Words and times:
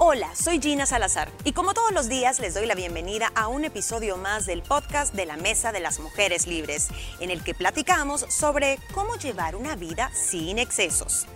Hola, 0.00 0.30
soy 0.36 0.60
Gina 0.60 0.86
Salazar 0.86 1.28
y 1.42 1.52
como 1.52 1.74
todos 1.74 1.90
los 1.90 2.08
días 2.08 2.38
les 2.38 2.54
doy 2.54 2.66
la 2.66 2.76
bienvenida 2.76 3.32
a 3.34 3.48
un 3.48 3.64
episodio 3.64 4.16
más 4.16 4.46
del 4.46 4.62
podcast 4.62 5.12
de 5.12 5.26
la 5.26 5.36
Mesa 5.36 5.72
de 5.72 5.80
las 5.80 5.98
Mujeres 5.98 6.46
Libres, 6.46 6.86
en 7.18 7.32
el 7.32 7.42
que 7.42 7.52
platicamos 7.52 8.24
sobre 8.28 8.78
cómo 8.94 9.16
llevar 9.16 9.56
una 9.56 9.74
vida 9.74 10.12
sin 10.14 10.60
excesos. 10.60 11.26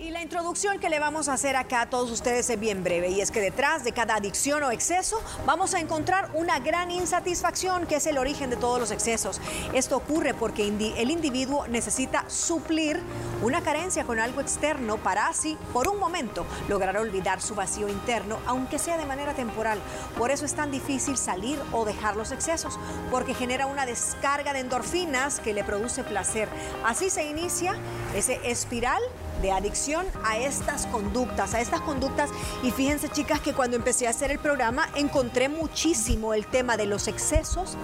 Y 0.00 0.08
la 0.12 0.22
introducción 0.22 0.78
que 0.78 0.88
le 0.88 0.98
vamos 0.98 1.28
a 1.28 1.34
hacer 1.34 1.56
acá 1.56 1.82
a 1.82 1.90
todos 1.90 2.10
ustedes 2.10 2.48
es 2.48 2.58
bien 2.58 2.82
breve 2.82 3.10
y 3.10 3.20
es 3.20 3.30
que 3.30 3.42
detrás 3.42 3.84
de 3.84 3.92
cada 3.92 4.14
adicción 4.14 4.62
o 4.62 4.70
exceso 4.70 5.20
vamos 5.44 5.74
a 5.74 5.78
encontrar 5.78 6.30
una 6.32 6.58
gran 6.58 6.90
insatisfacción 6.90 7.86
que 7.86 7.96
es 7.96 8.06
el 8.06 8.16
origen 8.16 8.48
de 8.48 8.56
todos 8.56 8.80
los 8.80 8.92
excesos. 8.92 9.42
Esto 9.74 9.98
ocurre 9.98 10.32
porque 10.32 10.66
el 10.66 11.10
individuo 11.10 11.66
necesita 11.68 12.24
suplir 12.30 12.98
una 13.42 13.60
carencia 13.60 14.04
con 14.04 14.18
algo 14.18 14.40
externo 14.40 14.96
para 14.96 15.28
así, 15.28 15.58
por 15.70 15.86
un 15.86 15.98
momento, 15.98 16.46
lograr 16.70 16.96
olvidar 16.96 17.42
su 17.42 17.54
vacío 17.54 17.86
interno, 17.86 18.38
aunque 18.46 18.78
sea 18.78 18.96
de 18.96 19.04
manera 19.04 19.34
temporal. 19.34 19.78
Por 20.16 20.30
eso 20.30 20.46
es 20.46 20.54
tan 20.54 20.70
difícil 20.70 21.18
salir 21.18 21.60
o 21.72 21.84
dejar 21.84 22.16
los 22.16 22.32
excesos, 22.32 22.78
porque 23.10 23.34
genera 23.34 23.66
una 23.66 23.84
descarga 23.84 24.54
de 24.54 24.60
endorfinas 24.60 25.40
que 25.40 25.52
le 25.52 25.62
produce 25.62 26.04
placer. 26.04 26.48
Así 26.86 27.10
se 27.10 27.24
inicia 27.24 27.74
ese 28.14 28.40
espiral 28.50 29.02
de 29.42 29.52
adicción 29.52 29.89
a 30.24 30.38
estas 30.38 30.86
conductas, 30.86 31.54
a 31.54 31.60
estas 31.60 31.80
conductas. 31.80 32.30
Y 32.62 32.70
fíjense 32.70 33.08
chicas 33.08 33.40
que 33.40 33.52
cuando 33.52 33.76
empecé 33.76 34.06
a 34.06 34.10
hacer 34.10 34.30
el 34.30 34.38
programa 34.38 34.88
encontré 34.94 35.48
muchísimo 35.48 36.32
el 36.34 36.46
tema 36.46 36.76
de 36.76 36.86
los 36.86 37.08
excesos 37.08 37.76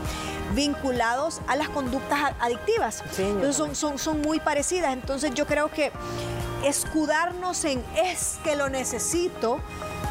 vinculados 0.54 1.40
a 1.48 1.56
las 1.56 1.68
conductas 1.68 2.34
adictivas. 2.40 3.02
son, 3.52 3.74
son, 3.74 3.98
son 3.98 4.20
muy 4.22 4.40
parecidas. 4.40 4.92
Entonces 4.92 5.34
yo 5.34 5.46
creo 5.46 5.70
que 5.70 5.90
escudarnos 6.64 7.64
en 7.64 7.84
es 7.96 8.38
que 8.44 8.56
lo 8.56 8.68
necesito 8.68 9.60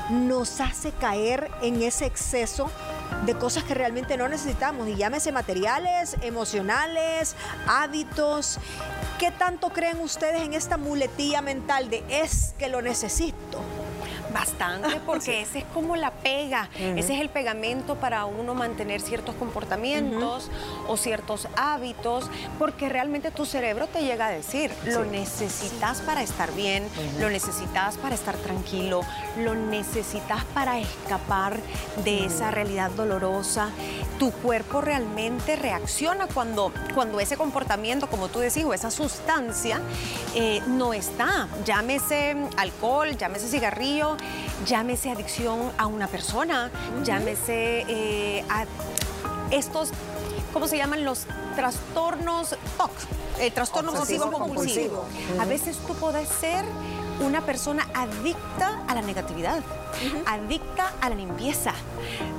nos 0.09 0.61
hace 0.61 0.91
caer 0.91 1.49
en 1.61 1.81
ese 1.81 2.05
exceso 2.05 2.69
de 3.25 3.35
cosas 3.35 3.63
que 3.63 3.73
realmente 3.73 4.17
no 4.17 4.27
necesitamos, 4.27 4.87
y 4.87 4.95
llámese 4.95 5.31
materiales, 5.31 6.15
emocionales, 6.21 7.35
hábitos. 7.67 8.59
¿Qué 9.19 9.31
tanto 9.31 9.69
creen 9.69 9.99
ustedes 9.99 10.41
en 10.41 10.53
esta 10.53 10.77
muletilla 10.77 11.41
mental 11.41 11.89
de 11.89 12.03
es 12.09 12.53
que 12.57 12.69
lo 12.69 12.81
necesito? 12.81 13.61
Bastante, 14.35 14.99
porque 15.05 15.41
ese 15.41 15.59
es 15.59 15.65
como 15.73 15.95
la 15.95 16.11
pega, 16.11 16.67
ese 16.77 17.13
es 17.13 17.21
el 17.21 17.29
pegamento 17.29 17.95
para 17.95 18.25
uno 18.25 18.53
mantener 18.53 18.99
ciertos 18.99 19.33
comportamientos 19.35 20.51
o 20.89 20.97
ciertos 20.97 21.47
hábitos, 21.55 22.29
porque 22.59 22.89
realmente 22.89 23.31
tu 23.31 23.45
cerebro 23.45 23.87
te 23.87 24.01
llega 24.01 24.27
a 24.27 24.31
decir, 24.31 24.71
lo 24.87 25.05
necesitas 25.05 26.01
para 26.01 26.21
estar 26.21 26.53
bien, 26.53 26.85
lo 27.17 27.29
necesitas 27.29 27.95
para 27.95 28.13
estar 28.13 28.35
tranquilo, 28.35 29.01
lo 29.37 29.55
necesitas 29.55 30.43
para 30.53 30.79
escapar 30.79 31.57
de 32.03 32.25
esa 32.25 32.51
realidad 32.51 32.91
dolorosa. 32.91 33.69
Tu 34.19 34.31
cuerpo 34.31 34.81
realmente 34.81 35.55
reacciona 35.55 36.27
cuando, 36.27 36.73
cuando 36.93 37.21
ese 37.21 37.37
comportamiento, 37.37 38.07
como 38.07 38.27
tú 38.27 38.39
decís, 38.39 38.65
o 38.65 38.73
esa 38.73 38.91
sustancia 38.91 39.79
eh, 40.35 40.61
no 40.67 40.93
está. 40.93 41.47
Llámese 41.65 42.35
alcohol, 42.57 43.15
llámese 43.17 43.47
cigarrillo, 43.47 44.17
llámese 44.65 45.11
adicción 45.11 45.71
a 45.77 45.87
una 45.87 46.07
persona, 46.07 46.71
llámese 47.03 47.85
eh, 47.87 48.45
a 48.49 48.65
estos, 49.51 49.89
¿cómo 50.53 50.67
se 50.67 50.77
llaman? 50.77 51.03
Los 51.03 51.25
trastornos 51.55 52.55
TOC, 52.77 52.91
el 53.39 53.51
trastorno 53.51 53.91
obsesivo 53.91 54.31
compulsivo. 54.31 55.05
A 55.39 55.45
veces 55.45 55.77
tú 55.85 55.93
puedes 55.95 56.27
ser 56.27 56.65
una 57.19 57.41
persona 57.41 57.87
adicta 57.93 58.83
a 58.87 58.95
la 58.95 59.01
negatividad, 59.01 59.61
adicta 60.25 60.93
a 61.01 61.09
la 61.09 61.15
limpieza. 61.15 61.73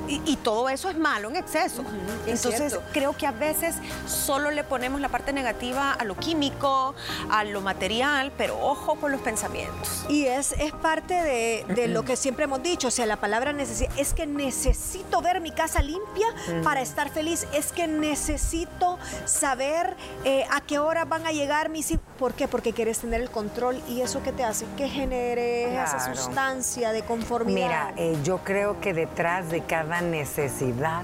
Y, 0.09 0.37
todo 0.37 0.69
eso 0.69 0.89
es 0.89 0.97
malo 0.97 1.29
en 1.29 1.37
exceso. 1.37 1.83
Entonces, 2.27 2.79
creo 2.93 3.17
que 3.17 3.27
a 3.27 3.33
veces 3.33 3.75
solo 4.07 4.53
le 4.53 4.63
ponemos 4.63 5.01
la 5.01 5.09
parte 5.09 5.33
negativa 5.33 5.93
a 5.93 6.05
lo 6.05 6.17
químico, 6.17 6.95
a 7.31 7.43
lo 7.43 7.61
material, 7.61 8.33
pero 8.39 8.57
ojo 8.61 8.95
con 8.97 9.11
los 9.11 9.21
pensamientos. 9.21 10.05
Y 10.09 10.27
es, 10.27 10.53
es 10.53 10.73
parte 10.73 11.15
de, 11.15 11.89
lo 11.89 12.05
que 12.05 12.17
siempre 12.17 12.45
hemos 12.45 12.63
dicho, 12.63 12.89
o 12.89 12.91
sea, 12.91 13.07
la 13.07 13.17
palabra 13.17 13.53
necesidad, 13.53 13.91
es 13.97 14.15
que 14.15 14.27
necesito 14.27 15.21
ver 15.21 15.41
mi 15.41 15.51
casa 15.51 15.83
limpia 15.83 16.27
para 16.63 16.83
estar 16.83 17.11
feliz, 17.11 17.47
es 17.53 17.73
que 17.73 17.89
necesito 17.89 18.99
saber 19.25 19.97
eh, 20.25 20.45
a 20.51 20.61
qué 20.61 20.79
hora 20.79 21.05
van 21.05 21.27
a 21.27 21.33
llegar 21.33 21.69
mis... 21.69 21.95
¿Por 22.19 22.35
qué? 22.35 22.49
Porque 22.49 22.73
quieres 22.73 23.01
tener 23.01 23.21
el 23.21 23.31
control 23.31 23.81
y 23.89 24.01
eso 24.01 24.23
que 24.23 24.33
te 24.33 24.45
hace 24.45 24.67
que 24.77 24.89
genere 24.89 25.75
esa 25.83 26.15
sustancia 26.15 26.93
de 26.93 27.03
conformidad. 27.03 27.46
Mira, 27.47 27.93
eh, 27.97 28.17
yo 28.25 28.39
creo 28.39 28.81
que 28.81 28.93
detrás 28.93 29.51
de 29.51 29.63
cada 29.63 30.01
necesidad 30.01 31.03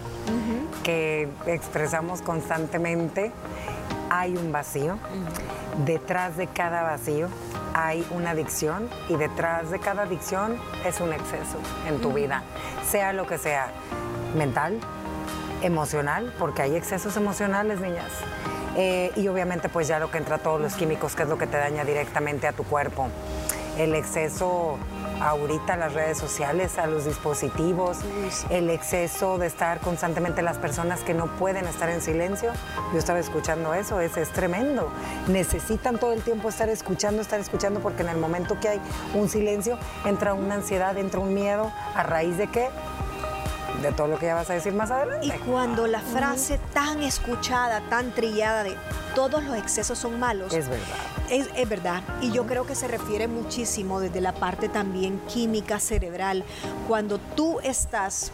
que 0.82 1.28
expresamos 1.46 2.22
constantemente 2.22 3.32
hay 4.10 4.36
un 4.36 4.52
vacío. 4.52 4.98
Detrás 5.84 6.36
de 6.36 6.48
cada 6.48 6.82
vacío 6.82 7.28
hay 7.74 8.06
una 8.10 8.30
adicción 8.30 8.88
y 9.08 9.16
detrás 9.16 9.70
de 9.70 9.78
cada 9.78 10.02
adicción 10.02 10.56
es 10.84 11.00
un 11.00 11.12
exceso 11.12 11.58
en 11.88 12.00
tu 12.00 12.12
vida, 12.12 12.42
sea 12.90 13.12
lo 13.12 13.26
que 13.26 13.38
sea, 13.38 13.68
mental, 14.36 14.78
emocional, 15.62 16.34
porque 16.38 16.62
hay 16.62 16.76
excesos 16.76 17.16
emocionales, 17.16 17.80
niñas. 17.80 18.10
Eh, 18.76 19.12
y 19.16 19.28
obviamente 19.28 19.68
pues 19.68 19.86
ya 19.86 19.98
lo 19.98 20.10
que 20.10 20.18
entra 20.18 20.38
todos 20.38 20.60
los 20.60 20.74
químicos, 20.74 21.14
que 21.14 21.22
es 21.22 21.28
lo 21.28 21.38
que 21.38 21.46
te 21.46 21.56
daña 21.56 21.84
directamente 21.84 22.46
a 22.46 22.52
tu 22.52 22.64
cuerpo. 22.64 23.08
El 23.78 23.94
exceso 23.94 24.78
ahorita 25.22 25.74
a 25.74 25.76
las 25.76 25.94
redes 25.94 26.18
sociales, 26.18 26.78
a 26.78 26.86
los 26.86 27.04
dispositivos, 27.04 27.98
el 28.50 28.70
exceso 28.70 29.38
de 29.38 29.46
estar 29.46 29.80
constantemente 29.80 30.42
las 30.42 30.58
personas 30.58 31.00
que 31.00 31.14
no 31.14 31.26
pueden 31.26 31.66
estar 31.66 31.88
en 31.88 32.00
silencio. 32.00 32.52
Yo 32.92 32.98
estaba 32.98 33.20
escuchando 33.20 33.72
eso, 33.74 34.00
es, 34.00 34.16
es 34.16 34.30
tremendo. 34.30 34.90
Necesitan 35.28 35.98
todo 35.98 36.12
el 36.12 36.22
tiempo 36.22 36.48
estar 36.48 36.68
escuchando, 36.68 37.22
estar 37.22 37.38
escuchando, 37.40 37.80
porque 37.80 38.02
en 38.02 38.08
el 38.08 38.18
momento 38.18 38.58
que 38.58 38.68
hay 38.68 38.80
un 39.14 39.28
silencio 39.28 39.78
entra 40.04 40.34
una 40.34 40.56
ansiedad, 40.56 40.96
entra 40.98 41.20
un 41.20 41.32
miedo, 41.32 41.72
a 41.94 42.02
raíz 42.02 42.36
de 42.36 42.48
qué? 42.48 42.68
de 43.80 43.90
todo 43.90 44.06
lo 44.06 44.18
que 44.18 44.26
ya 44.26 44.34
vas 44.34 44.48
a 44.50 44.54
decir 44.54 44.72
más 44.72 44.90
adelante. 44.90 45.26
Y 45.26 45.30
cuando 45.30 45.86
la 45.86 46.00
frase 46.00 46.58
tan 46.72 47.02
escuchada, 47.02 47.80
tan 47.88 48.12
trillada 48.12 48.62
de 48.62 48.76
todos 49.14 49.42
los 49.42 49.56
excesos 49.56 49.98
son 49.98 50.20
malos. 50.20 50.52
Es 50.52 50.68
verdad. 50.68 51.21
Es, 51.32 51.48
es, 51.56 51.66
verdad. 51.66 52.02
Y 52.20 52.30
yo 52.30 52.46
creo 52.46 52.66
que 52.66 52.74
se 52.74 52.88
refiere 52.88 53.26
muchísimo 53.26 54.00
desde 54.00 54.20
la 54.20 54.34
parte 54.34 54.68
también 54.68 55.18
química 55.32 55.80
cerebral. 55.80 56.44
Cuando 56.86 57.18
tú 57.18 57.58
estás 57.60 58.32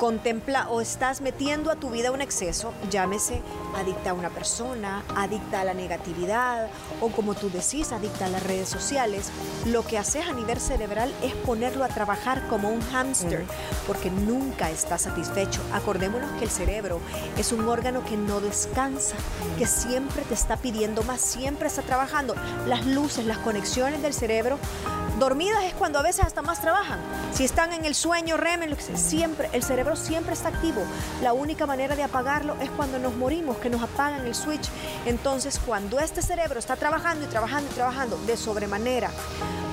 contempla 0.00 0.66
o 0.70 0.80
estás 0.80 1.20
metiendo 1.20 1.70
a 1.70 1.76
tu 1.76 1.90
vida 1.90 2.10
un 2.10 2.22
exceso, 2.22 2.72
llámese 2.90 3.42
adicta 3.76 4.10
a 4.10 4.14
una 4.14 4.30
persona, 4.30 5.04
adicta 5.14 5.60
a 5.60 5.64
la 5.64 5.74
negatividad 5.74 6.68
o 7.00 7.08
como 7.10 7.34
tú 7.34 7.50
decís, 7.50 7.92
adicta 7.92 8.24
a 8.24 8.28
las 8.28 8.42
redes 8.42 8.68
sociales, 8.68 9.30
lo 9.66 9.84
que 9.84 9.98
haces 9.98 10.26
a 10.26 10.32
nivel 10.32 10.58
cerebral 10.58 11.12
es 11.22 11.34
ponerlo 11.34 11.84
a 11.84 11.88
trabajar 11.88 12.46
como 12.48 12.70
un 12.70 12.80
hámster, 12.80 13.44
porque 13.86 14.10
nunca 14.10 14.70
está 14.70 14.98
satisfecho. 14.98 15.60
Acordémonos 15.72 16.30
que 16.38 16.44
el 16.44 16.50
cerebro 16.50 17.00
es 17.36 17.52
un 17.52 17.68
órgano 17.68 18.04
que 18.04 18.16
no 18.16 18.40
descansa, 18.40 19.16
que 19.58 19.66
siempre 19.66 20.22
te 20.22 20.34
está 20.34 20.56
pidiendo 20.56 21.02
más, 21.02 21.20
siempre 21.20 21.68
está 21.68 21.82
trabajando. 21.82 22.34
Las 22.66 22.86
luces, 22.86 23.24
las 23.26 23.38
conexiones 23.38 24.02
del 24.02 24.14
cerebro 24.14 24.58
dormidas 25.18 25.64
es 25.64 25.74
cuando 25.74 25.98
a 25.98 26.02
veces 26.02 26.24
hasta 26.24 26.42
más 26.42 26.60
trabajan. 26.60 26.98
Si 27.32 27.44
están 27.44 27.72
en 27.72 27.84
el 27.84 27.94
sueño, 27.94 28.36
remen, 28.36 28.74
siempre, 28.94 29.48
el 29.52 29.62
cerebro 29.62 29.96
siempre 29.96 30.32
está 30.32 30.48
activo. 30.48 30.82
La 31.22 31.32
única 31.32 31.66
manera 31.66 31.94
de 31.94 32.02
apagarlo 32.02 32.56
es 32.60 32.70
cuando 32.70 32.98
nos 32.98 33.14
morimos, 33.16 33.58
que 33.58 33.70
nos 33.70 33.82
apagan 33.82 34.26
el 34.26 34.34
switch. 34.34 34.68
Entonces, 35.06 35.60
cuando 35.64 36.00
este 36.00 36.22
cerebro 36.22 36.58
está 36.58 36.76
trabajando 36.76 37.24
y 37.24 37.28
trabajando 37.28 37.70
y 37.70 37.74
trabajando 37.74 38.18
de 38.26 38.36
sobremanera, 38.36 39.10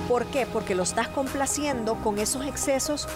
¿por 0.08 0.26
qué? 0.26 0.46
Porque 0.46 0.76
lo 0.76 0.84
estás 0.84 1.08
complaciendo 1.08 1.96
con 1.96 2.20
esos 2.20 2.46
excesos 2.46 3.08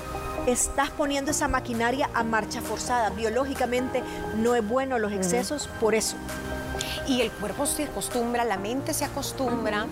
estás 0.48 0.90
poniendo 0.90 1.32
esa 1.32 1.48
maquinaria 1.48 2.10
a 2.14 2.24
marcha 2.24 2.62
forzada. 2.62 3.10
Biológicamente 3.12 4.04
no 4.38 4.56
es 4.56 4.68
bueno 4.68 4.98
los 5.00 5.12
excesos 5.12 5.70
por 5.80 5.96
eso. 5.96 6.16
Y 7.08 7.22
el 7.22 7.32
cuerpo 7.32 7.66
se 7.66 7.86
acostumbra, 7.86 8.46
la 8.46 8.58
mente 8.58 8.94
se 8.94 9.06
acostumbra 9.06 9.88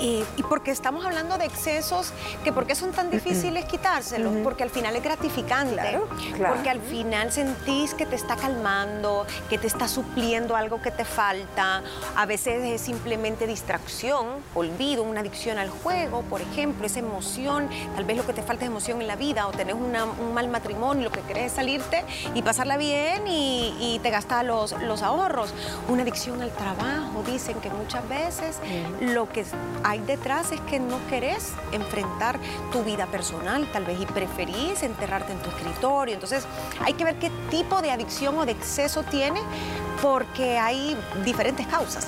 y 0.00 0.24
porque 0.48 0.70
estamos 0.70 1.04
hablando 1.04 1.38
de 1.38 1.44
excesos, 1.44 2.12
que 2.44 2.52
por 2.52 2.66
qué 2.66 2.74
son 2.74 2.92
tan 2.92 3.10
difíciles 3.10 3.64
quitárselos, 3.64 4.32
porque 4.42 4.62
al 4.62 4.70
final 4.70 4.94
es 4.96 5.02
gratificante, 5.02 6.00
porque 6.36 6.70
al 6.70 6.80
final 6.80 7.32
sentís 7.32 7.94
que 7.94 8.06
te 8.06 8.16
está 8.16 8.36
calmando, 8.36 9.26
que 9.48 9.58
te 9.58 9.66
está 9.66 9.88
supliendo 9.88 10.56
algo 10.56 10.80
que 10.80 10.90
te 10.90 11.04
falta, 11.04 11.82
a 12.16 12.26
veces 12.26 12.64
es 12.64 12.80
simplemente 12.80 13.46
distracción, 13.46 14.26
olvido, 14.54 15.02
una 15.02 15.20
adicción 15.20 15.58
al 15.58 15.70
juego, 15.70 16.22
por 16.22 16.40
ejemplo, 16.40 16.86
esa 16.86 17.00
emoción, 17.00 17.68
tal 17.94 18.04
vez 18.04 18.16
lo 18.16 18.26
que 18.26 18.32
te 18.32 18.42
falta 18.42 18.64
es 18.64 18.70
emoción 18.70 19.00
en 19.00 19.08
la 19.08 19.16
vida 19.16 19.46
o 19.46 19.52
tenés 19.52 19.74
un 19.74 20.34
mal 20.34 20.48
matrimonio, 20.48 21.04
lo 21.04 21.12
que 21.12 21.20
querés 21.22 21.46
es 21.46 21.52
salirte 21.52 22.04
y 22.34 22.42
pasarla 22.42 22.76
bien 22.76 23.24
y, 23.26 23.98
te 24.02 24.10
gastas 24.10 24.44
los, 24.44 24.72
los 24.82 25.02
ahorros, 25.02 25.52
una 25.88 26.02
adicción 26.02 26.40
al 26.40 26.50
trabajo, 26.52 27.24
dicen 27.26 27.60
que 27.60 27.68
muchas 27.68 28.08
veces 28.08 28.58
lo 29.00 29.28
que 29.28 29.44
hay 29.88 30.00
detrás 30.00 30.52
es 30.52 30.60
que 30.62 30.78
no 30.78 30.98
querés 31.08 31.54
enfrentar 31.72 32.38
tu 32.72 32.84
vida 32.84 33.06
personal, 33.06 33.66
tal 33.72 33.86
vez, 33.86 33.98
y 33.98 34.04
preferís 34.04 34.82
enterrarte 34.82 35.32
en 35.32 35.38
tu 35.38 35.48
escritorio. 35.48 36.12
Entonces, 36.12 36.46
hay 36.84 36.92
que 36.92 37.04
ver 37.04 37.18
qué 37.18 37.30
tipo 37.50 37.80
de 37.80 37.90
adicción 37.90 38.36
o 38.36 38.44
de 38.44 38.52
exceso 38.52 39.02
tiene, 39.04 39.40
porque 40.02 40.58
hay 40.58 40.94
diferentes 41.24 41.66
causas. 41.66 42.06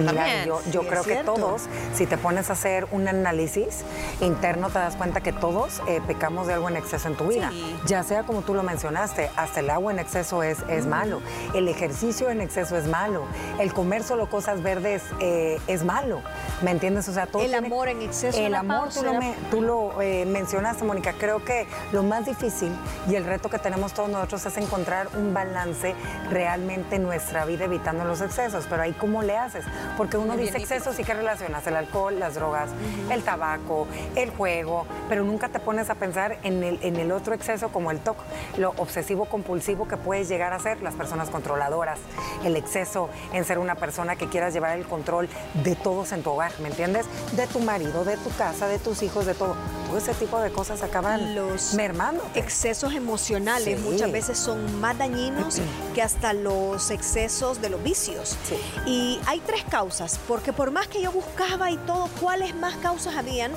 Mira, 0.00 0.44
yo, 0.44 0.60
yo 0.70 0.82
creo 0.86 1.02
que 1.04 1.16
todos, 1.16 1.62
si 1.94 2.06
te 2.06 2.16
pones 2.18 2.50
a 2.50 2.54
hacer 2.54 2.86
un 2.90 3.08
análisis 3.08 3.84
interno, 4.20 4.68
te 4.68 4.78
das 4.78 4.96
cuenta 4.96 5.20
que 5.20 5.32
todos 5.32 5.82
eh, 5.86 6.00
pecamos 6.06 6.46
de 6.46 6.54
algo 6.54 6.68
en 6.68 6.76
exceso 6.76 7.08
en 7.08 7.16
tu 7.16 7.26
vida. 7.26 7.50
Ya 7.86 8.02
sea 8.02 8.22
como 8.22 8.42
tú 8.42 8.54
lo 8.54 8.62
mencionaste, 8.62 9.30
hasta 9.36 9.60
el 9.60 9.70
agua 9.70 9.92
en 9.92 9.98
exceso 9.98 10.42
es, 10.42 10.58
es 10.68 10.86
malo, 10.86 11.20
el 11.54 11.68
ejercicio 11.68 12.30
en 12.30 12.40
exceso 12.40 12.76
es 12.76 12.86
malo, 12.86 13.24
el 13.58 13.72
comer 13.72 14.02
solo 14.02 14.28
cosas 14.28 14.62
verdes 14.62 15.02
eh, 15.20 15.58
es 15.66 15.84
malo. 15.84 16.22
¿Me 16.62 16.70
entiendes? 16.70 17.08
O 17.08 17.12
sea, 17.12 17.26
todo 17.26 17.42
el 17.42 17.54
amor 17.54 17.88
en 17.88 18.02
exceso. 18.02 18.38
El 18.38 18.54
amor, 18.54 18.90
tú 18.90 19.02
lo, 19.02 19.12
tú 19.50 19.62
lo 19.62 20.02
eh, 20.02 20.26
mencionaste, 20.26 20.84
Mónica. 20.84 21.14
Creo 21.14 21.44
que 21.44 21.66
lo 21.92 22.02
más 22.02 22.26
difícil 22.26 22.72
y 23.08 23.14
el 23.14 23.24
reto 23.24 23.48
que 23.48 23.58
tenemos 23.58 23.94
todos 23.94 24.08
nosotros 24.08 24.44
es 24.46 24.56
encontrar 24.56 25.08
un 25.16 25.32
balance 25.32 25.94
realmente 26.30 26.96
en 26.96 27.02
nuestra 27.02 27.44
vida 27.44 27.64
evitando 27.64 28.04
los 28.04 28.20
excesos. 28.20 28.66
Pero 28.68 28.82
ahí, 28.82 28.92
¿cómo 28.92 29.22
le 29.22 29.36
haces? 29.36 29.64
Porque 29.96 30.16
uno 30.16 30.36
dice 30.36 30.58
excesos 30.58 30.98
y 30.98 31.04
¿qué 31.04 31.14
relacionas? 31.14 31.66
El 31.66 31.76
alcohol, 31.76 32.18
las 32.18 32.34
drogas, 32.34 32.70
el 33.10 33.22
tabaco, 33.22 33.86
el 34.16 34.30
juego, 34.30 34.86
pero 35.08 35.24
nunca 35.24 35.48
te 35.48 35.60
pones 35.60 35.90
a 35.90 35.94
pensar 35.94 36.38
en 36.42 36.62
el, 36.62 36.78
en 36.82 36.96
el 36.96 37.12
otro 37.12 37.34
exceso 37.34 37.70
como 37.70 37.90
el 37.90 38.00
TOC, 38.00 38.16
lo 38.58 38.70
obsesivo 38.76 39.26
compulsivo 39.26 39.86
que 39.88 39.96
puedes 39.96 40.28
llegar 40.28 40.52
a 40.52 40.58
ser 40.58 40.82
las 40.82 40.94
personas 40.94 41.30
controladoras, 41.30 41.98
el 42.44 42.56
exceso 42.56 43.10
en 43.32 43.44
ser 43.44 43.58
una 43.58 43.74
persona 43.74 44.16
que 44.16 44.28
quieras 44.28 44.54
llevar 44.54 44.78
el 44.78 44.86
control 44.86 45.28
de 45.62 45.76
todos 45.76 46.12
en 46.12 46.22
tu 46.22 46.30
hogar, 46.30 46.52
¿me 46.60 46.68
entiendes? 46.68 47.06
De 47.32 47.46
tu 47.46 47.60
marido, 47.60 48.04
de 48.04 48.16
tu 48.16 48.30
casa, 48.36 48.66
de 48.68 48.78
tus 48.78 49.02
hijos, 49.02 49.26
de 49.26 49.34
todo. 49.34 49.56
Ese 49.96 50.14
tipo 50.14 50.40
de 50.40 50.50
cosas 50.50 50.82
acaban 50.82 51.34
los 51.34 51.74
mermando. 51.74 52.22
Excesos 52.34 52.94
emocionales 52.94 53.80
muchas 53.80 54.10
veces 54.10 54.38
son 54.38 54.80
más 54.80 54.96
dañinos 54.96 55.60
que 55.94 56.02
hasta 56.02 56.32
los 56.32 56.90
excesos 56.90 57.60
de 57.60 57.70
los 57.70 57.82
vicios. 57.82 58.36
Y 58.86 59.20
hay 59.26 59.40
tres 59.40 59.64
causas 59.64 60.18
porque 60.26 60.52
por 60.52 60.70
más 60.70 60.88
que 60.88 61.02
yo 61.02 61.12
buscaba 61.12 61.70
y 61.70 61.76
todo, 61.78 62.08
cuáles 62.20 62.54
más 62.54 62.76
causas 62.76 63.16
habían, 63.16 63.52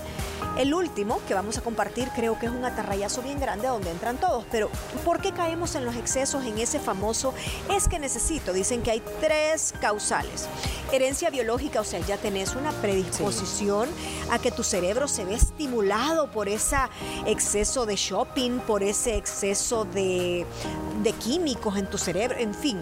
el 0.57 0.73
último 0.73 1.19
que 1.27 1.33
vamos 1.33 1.57
a 1.57 1.61
compartir 1.61 2.09
creo 2.15 2.37
que 2.37 2.45
es 2.45 2.51
un 2.51 2.63
atarrayazo 2.63 3.21
bien 3.21 3.39
grande 3.39 3.67
donde 3.67 3.89
entran 3.89 4.17
todos, 4.17 4.45
pero 4.51 4.69
¿por 5.03 5.19
qué 5.19 5.31
caemos 5.31 5.75
en 5.75 5.85
los 5.85 5.95
excesos, 5.95 6.45
en 6.45 6.59
ese 6.59 6.79
famoso 6.79 7.33
es 7.71 7.87
que 7.87 7.97
necesito? 7.99 8.53
Dicen 8.53 8.81
que 8.83 8.91
hay 8.91 9.03
tres 9.19 9.73
causales. 9.81 10.47
Herencia 10.93 11.31
biológica, 11.31 11.81
o 11.81 11.83
sea, 11.83 11.99
ya 12.01 12.17
tenés 12.17 12.53
una 12.53 12.71
predisposición 12.71 13.89
a 14.29 14.37
que 14.37 14.51
tu 14.51 14.61
cerebro 14.61 15.07
se 15.07 15.25
ve 15.25 15.33
estimulado 15.33 16.29
por 16.29 16.47
ese 16.47 16.77
exceso 17.25 17.87
de 17.87 17.95
shopping, 17.95 18.59
por 18.59 18.83
ese 18.83 19.17
exceso 19.17 19.85
de, 19.85 20.45
químicos 21.19 21.77
en 21.77 21.87
tu 21.89 21.97
cerebro, 21.97 22.37
en 22.37 22.53
fin. 22.53 22.77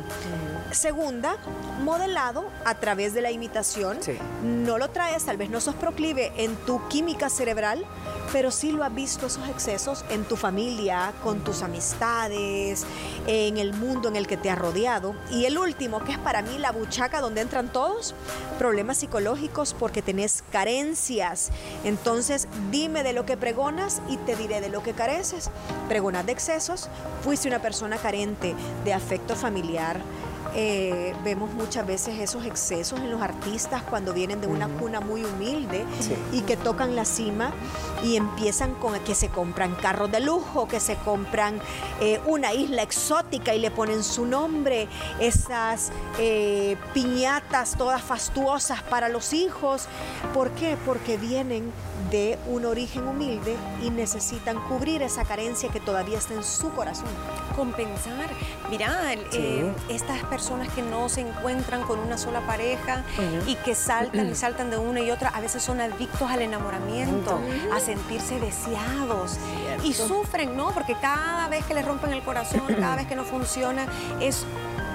Segunda, 0.71 1.35
modelado 1.83 2.45
a 2.63 2.75
través 2.75 3.13
de 3.13 3.21
la 3.21 3.29
imitación. 3.29 3.99
No 4.43 4.77
lo 4.77 4.89
traes, 4.89 5.25
tal 5.25 5.35
vez 5.35 5.49
no 5.49 5.59
sos 5.59 5.75
proclive 5.75 6.31
en 6.37 6.55
tu 6.55 6.87
química 6.87 7.29
cerebral, 7.29 7.85
pero 8.31 8.51
sí 8.51 8.71
lo 8.71 8.85
has 8.85 8.95
visto 8.95 9.27
esos 9.27 9.49
excesos 9.49 10.05
en 10.09 10.23
tu 10.23 10.37
familia, 10.37 11.11
con 11.23 11.43
tus 11.43 11.61
amistades, 11.61 12.85
en 13.27 13.57
el 13.57 13.73
mundo 13.73 14.07
en 14.07 14.15
el 14.15 14.27
que 14.27 14.37
te 14.37 14.49
has 14.49 14.57
rodeado. 14.57 15.13
Y 15.29 15.45
el 15.45 15.57
último, 15.57 16.03
que 16.05 16.13
es 16.13 16.17
para 16.17 16.41
mí 16.41 16.57
la 16.57 16.71
buchaca 16.71 17.19
donde 17.19 17.41
entran 17.41 17.71
todos, 17.71 18.15
problemas 18.57 18.97
psicológicos 18.97 19.75
porque 19.77 20.01
tenés 20.01 20.43
carencias. 20.51 21.51
Entonces, 21.83 22.47
dime 22.71 23.03
de 23.03 23.11
lo 23.11 23.25
que 23.25 23.35
pregonas 23.35 24.01
y 24.07 24.15
te 24.17 24.37
diré 24.37 24.61
de 24.61 24.69
lo 24.69 24.81
que 24.81 24.93
careces. 24.93 25.49
Pregonas 25.89 26.25
de 26.25 26.31
excesos, 26.31 26.87
fuiste 27.23 27.49
una 27.49 27.61
persona 27.61 27.97
carente 27.97 28.55
de 28.85 28.93
afecto 28.93 29.35
familiar, 29.35 29.99
eh, 30.53 31.15
vemos 31.23 31.53
muchas 31.53 31.87
veces 31.87 32.19
esos 32.19 32.45
excesos 32.45 32.99
en 32.99 33.09
los 33.09 33.21
artistas 33.21 33.81
cuando 33.83 34.13
vienen 34.13 34.41
de 34.41 34.47
una 34.47 34.67
cuna 34.67 34.99
muy 34.99 35.23
humilde 35.23 35.85
y 36.33 36.41
que 36.41 36.57
tocan 36.57 36.95
la 36.95 37.05
cima 37.05 37.53
y 38.03 38.17
empiezan 38.17 38.73
con 38.75 38.99
que 38.99 39.15
se 39.15 39.29
compran 39.29 39.75
carros 39.75 40.11
de 40.11 40.19
lujo, 40.19 40.67
que 40.67 40.79
se 40.79 40.95
compran 40.97 41.59
eh, 42.01 42.19
una 42.25 42.53
isla 42.53 42.81
exótica 42.81 43.55
y 43.55 43.59
le 43.59 43.71
ponen 43.71 44.03
su 44.03 44.25
nombre, 44.25 44.87
esas 45.19 45.91
eh, 46.19 46.75
piñatas 46.93 47.77
todas 47.77 48.01
fastuosas 48.01 48.81
para 48.83 49.07
los 49.07 49.33
hijos. 49.33 49.85
¿Por 50.33 50.51
qué? 50.51 50.77
Porque 50.85 51.17
vienen 51.17 51.71
de 52.09 52.37
un 52.47 52.65
origen 52.65 53.07
humilde 53.07 53.55
y 53.81 53.89
necesitan 53.89 54.59
cubrir 54.67 55.01
esa 55.01 55.23
carencia 55.23 55.69
que 55.69 55.79
todavía 55.79 56.17
está 56.17 56.33
en 56.33 56.43
su 56.43 56.71
corazón. 56.71 57.07
Compensar. 57.55 58.29
Mira, 58.69 59.13
eh, 59.13 59.71
estas 59.87 60.21
personas 60.23 60.40
que 60.75 60.81
no 60.81 61.09
se 61.09 61.21
encuentran 61.21 61.83
con 61.83 61.99
una 61.99 62.17
sola 62.17 62.41
pareja 62.41 63.03
y 63.47 63.55
que 63.55 63.75
saltan 63.75 64.29
y 64.29 64.35
saltan 64.35 64.69
de 64.69 64.77
una 64.77 65.01
y 65.01 65.11
otra, 65.11 65.29
a 65.29 65.41
veces 65.41 65.61
son 65.63 65.79
adictos 65.79 66.29
al 66.29 66.41
enamoramiento, 66.41 67.39
a 67.73 67.79
sentirse 67.79 68.39
deseados. 68.39 69.37
Y 69.83 69.93
sufren, 69.93 70.55
¿no? 70.55 70.71
Porque 70.71 70.95
cada 70.95 71.47
vez 71.47 71.65
que 71.65 71.73
les 71.73 71.85
rompen 71.85 72.11
el 72.13 72.21
corazón, 72.21 72.61
cada 72.79 72.95
vez 72.95 73.07
que 73.07 73.15
no 73.15 73.23
funciona, 73.23 73.87
es 74.19 74.45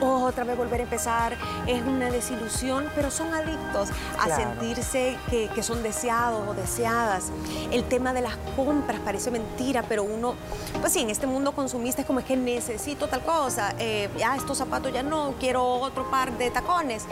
otra 0.00 0.44
vez 0.44 0.56
volver 0.56 0.80
a 0.80 0.82
empezar, 0.84 1.36
es 1.66 1.82
una 1.82 2.10
desilusión, 2.10 2.86
pero 2.94 3.10
son 3.10 3.32
adictos 3.34 3.88
a 4.18 4.34
sentirse 4.34 5.16
que, 5.30 5.62
son 5.62 5.82
deseados 5.82 6.46
o 6.48 6.54
deseadas. 6.54 7.30
El 7.72 7.84
tema 7.84 8.12
de 8.12 8.20
las 8.20 8.36
compras 8.54 9.00
parece 9.04 9.30
mentira, 9.30 9.82
pero 9.88 10.04
uno, 10.04 10.34
pues 10.80 10.92
sí, 10.92 11.00
en 11.00 11.10
este 11.10 11.26
mundo 11.26 11.52
consumista 11.52 12.02
es 12.02 12.06
como 12.06 12.20
es 12.20 12.26
que 12.26 12.36
necesito 12.36 13.08
tal 13.08 13.22
cosa, 13.22 13.74
eh, 13.78 14.08
ya 14.18 14.36
estos 14.36 14.58
zapatos 14.58 14.92
ya 14.92 15.02
no, 15.02 15.34
quiero 15.40 15.64
otro 15.64 16.08
par 16.10 16.36
de 16.38 16.50
tacones, 16.50 17.04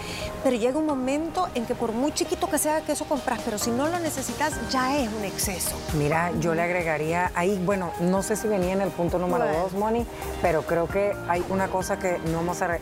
pero 0.45 0.57
llega 0.57 0.79
un 0.79 0.87
momento 0.87 1.49
en 1.55 1.67
que 1.67 1.75
por 1.75 1.93
muy 1.93 2.13
chiquito 2.13 2.49
que 2.49 2.59
sea 2.59 2.83
que 2.83 2.93
eso 2.93 3.07
compras, 3.07 3.41
pero 3.45 3.59
si 3.59 3.71
no 3.71 3.89
lo 3.89 3.99
necesitas, 3.99 4.53
ya 4.71 4.97
es 4.99 5.09
un 5.13 5.25
exceso. 5.25 5.75
Mira, 5.95 6.33
yo 6.39 6.55
le 6.55 6.63
agregaría 6.63 7.33
ahí, 7.35 7.61
bueno, 7.65 7.93
no 8.01 8.23
sé 8.23 8.37
si 8.37 8.47
venía 8.47 8.73
en 8.73 8.83
el 8.83 8.91
punto 8.91 9.19
número 9.19 9.47
dos, 9.47 9.73
Moni, 9.73 10.07
pero 10.43 10.63
creo 10.63 10.87
que 10.87 11.17
hay 11.29 11.45
una 11.49 11.69
cosa 11.69 11.99
que 11.99 12.19
no 12.31 12.41
hemos 12.41 12.61
agregado. 12.63 12.74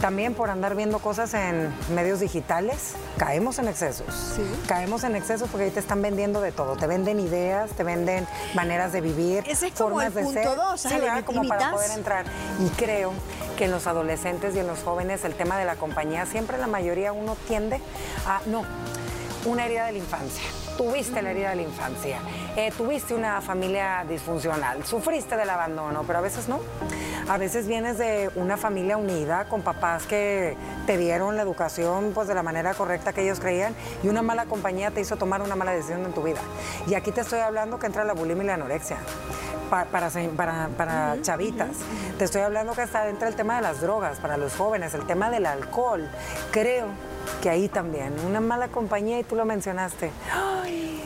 También 0.00 0.34
por 0.34 0.50
andar 0.50 0.74
viendo 0.74 0.98
cosas 0.98 1.32
en 1.34 1.72
medios 1.94 2.20
digitales, 2.20 2.94
caemos 3.16 3.58
en 3.58 3.68
excesos. 3.68 4.38
Caemos 4.66 5.04
en 5.04 5.14
excesos 5.14 5.48
porque 5.48 5.66
ahí 5.66 5.70
te 5.70 5.80
están 5.80 6.02
vendiendo 6.02 6.40
de 6.40 6.52
todo. 6.52 6.76
Te 6.76 6.86
venden 6.86 7.20
ideas, 7.20 7.70
te 7.70 7.84
venden 7.84 8.26
maneras 8.54 8.92
de 8.92 9.00
vivir, 9.00 9.44
Ese 9.46 9.68
es 9.68 9.74
formas 9.74 10.10
como 10.12 10.20
el 10.20 10.34
de 10.34 10.42
punto 10.42 10.76
ser. 10.76 10.92
sí, 10.92 11.22
como 11.24 11.48
para 11.48 11.70
poder 11.70 11.92
entrar. 11.92 12.26
Y 12.58 12.68
creo 12.70 13.12
que 13.56 13.66
en 13.66 13.70
los 13.70 13.86
adolescentes 13.86 14.54
y 14.54 14.58
en 14.58 14.66
los 14.66 14.82
jóvenes 14.82 15.24
el 15.24 15.34
tema 15.34 15.56
de 15.56 15.64
la 15.64 15.76
compañía, 15.76 16.26
siempre 16.26 16.58
la 16.58 16.66
mayoría 16.66 17.12
uno 17.12 17.36
tiende 17.46 17.80
a, 18.26 18.40
no, 18.46 18.64
una 19.46 19.64
herida 19.64 19.86
de 19.86 19.92
la 19.92 19.98
infancia 19.98 20.42
tuviste 20.76 21.22
la 21.22 21.30
herida 21.30 21.50
de 21.50 21.56
la 21.56 21.62
infancia, 21.62 22.18
eh, 22.56 22.72
tuviste 22.74 23.14
una 23.14 23.42
familia 23.42 24.04
disfuncional, 24.08 24.82
sufriste 24.84 25.36
del 25.36 25.50
abandono, 25.50 26.04
pero 26.06 26.20
a 26.20 26.22
veces 26.22 26.48
no. 26.48 26.60
A 27.28 27.36
veces 27.36 27.66
vienes 27.66 27.98
de 27.98 28.30
una 28.34 28.56
familia 28.56 28.96
unida 28.96 29.44
con 29.44 29.60
papás 29.60 30.04
que 30.06 30.56
te 30.86 30.96
dieron 30.96 31.36
la 31.36 31.42
educación 31.42 32.12
pues, 32.14 32.28
de 32.28 32.34
la 32.34 32.42
manera 32.42 32.72
correcta 32.72 33.12
que 33.12 33.22
ellos 33.22 33.40
creían 33.40 33.74
y 34.02 34.08
una 34.08 34.22
mala 34.22 34.46
compañía 34.46 34.90
te 34.90 35.02
hizo 35.02 35.16
tomar 35.16 35.42
una 35.42 35.54
mala 35.54 35.72
decisión 35.72 36.04
en 36.04 36.12
tu 36.12 36.22
vida. 36.22 36.40
Y 36.86 36.94
aquí 36.94 37.12
te 37.12 37.20
estoy 37.20 37.40
hablando 37.40 37.78
que 37.78 37.86
entra 37.86 38.04
la 38.04 38.14
bulimia 38.14 38.44
y 38.44 38.46
la 38.46 38.54
anorexia. 38.54 38.96
para, 39.68 39.88
para, 40.76 41.20
chavitas. 41.20 41.76
Te 42.16 42.24
estoy 42.24 42.40
hablando 42.40 42.72
que 42.72 42.82
está 42.82 43.08
entra 43.08 43.28
el 43.28 43.34
tema 43.34 43.56
de 43.56 43.62
las 43.62 43.80
drogas 43.82 44.18
para 44.18 44.36
los 44.36 44.54
jóvenes, 44.54 44.94
el 44.94 45.04
tema 45.06 45.28
del 45.28 45.44
alcohol. 45.44 46.08
Creo 46.52 46.86
que 47.42 47.50
ahí 47.50 47.68
también, 47.68 48.14
una 48.26 48.40
mala 48.40 48.68
compañía, 48.68 49.18
y 49.18 49.24
tú 49.24 49.34
lo 49.34 49.44
mencionaste. 49.44 50.10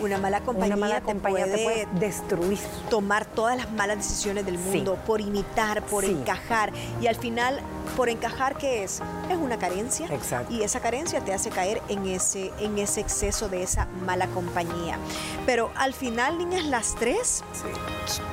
Una 0.00 0.18
mala 0.18 0.40
compañía, 0.40 1.00
te, 1.00 1.14
puede 1.14 1.86
destruir. 1.98 2.58
Tomar 2.88 3.26
todas 3.26 3.56
las 3.56 3.70
malas 3.72 3.98
decisiones 3.98 4.46
del 4.46 4.58
mundo 4.58 4.98
por 5.06 5.20
imitar, 5.20 5.82
por 5.82 6.04
encajar. 6.04 6.72
Y 7.00 7.06
al 7.06 7.16
final 7.16 7.60
por 7.90 8.08
encajar, 8.08 8.56
¿qué 8.56 8.84
es? 8.84 9.00
Es 9.30 9.36
una 9.36 9.58
carencia. 9.58 10.06
Exacto. 10.06 10.52
Y 10.52 10.62
esa 10.62 10.80
carencia 10.80 11.20
te 11.20 11.32
hace 11.32 11.50
caer 11.50 11.82
en 11.88 12.06
ese, 12.06 12.52
en 12.60 12.78
ese 12.78 13.00
exceso 13.00 13.48
de 13.48 13.62
esa 13.62 13.86
mala 14.04 14.26
compañía. 14.28 14.98
Pero 15.46 15.70
al 15.76 15.94
final, 15.94 16.38
niñas, 16.38 16.64
las 16.64 16.94
tres 16.94 17.44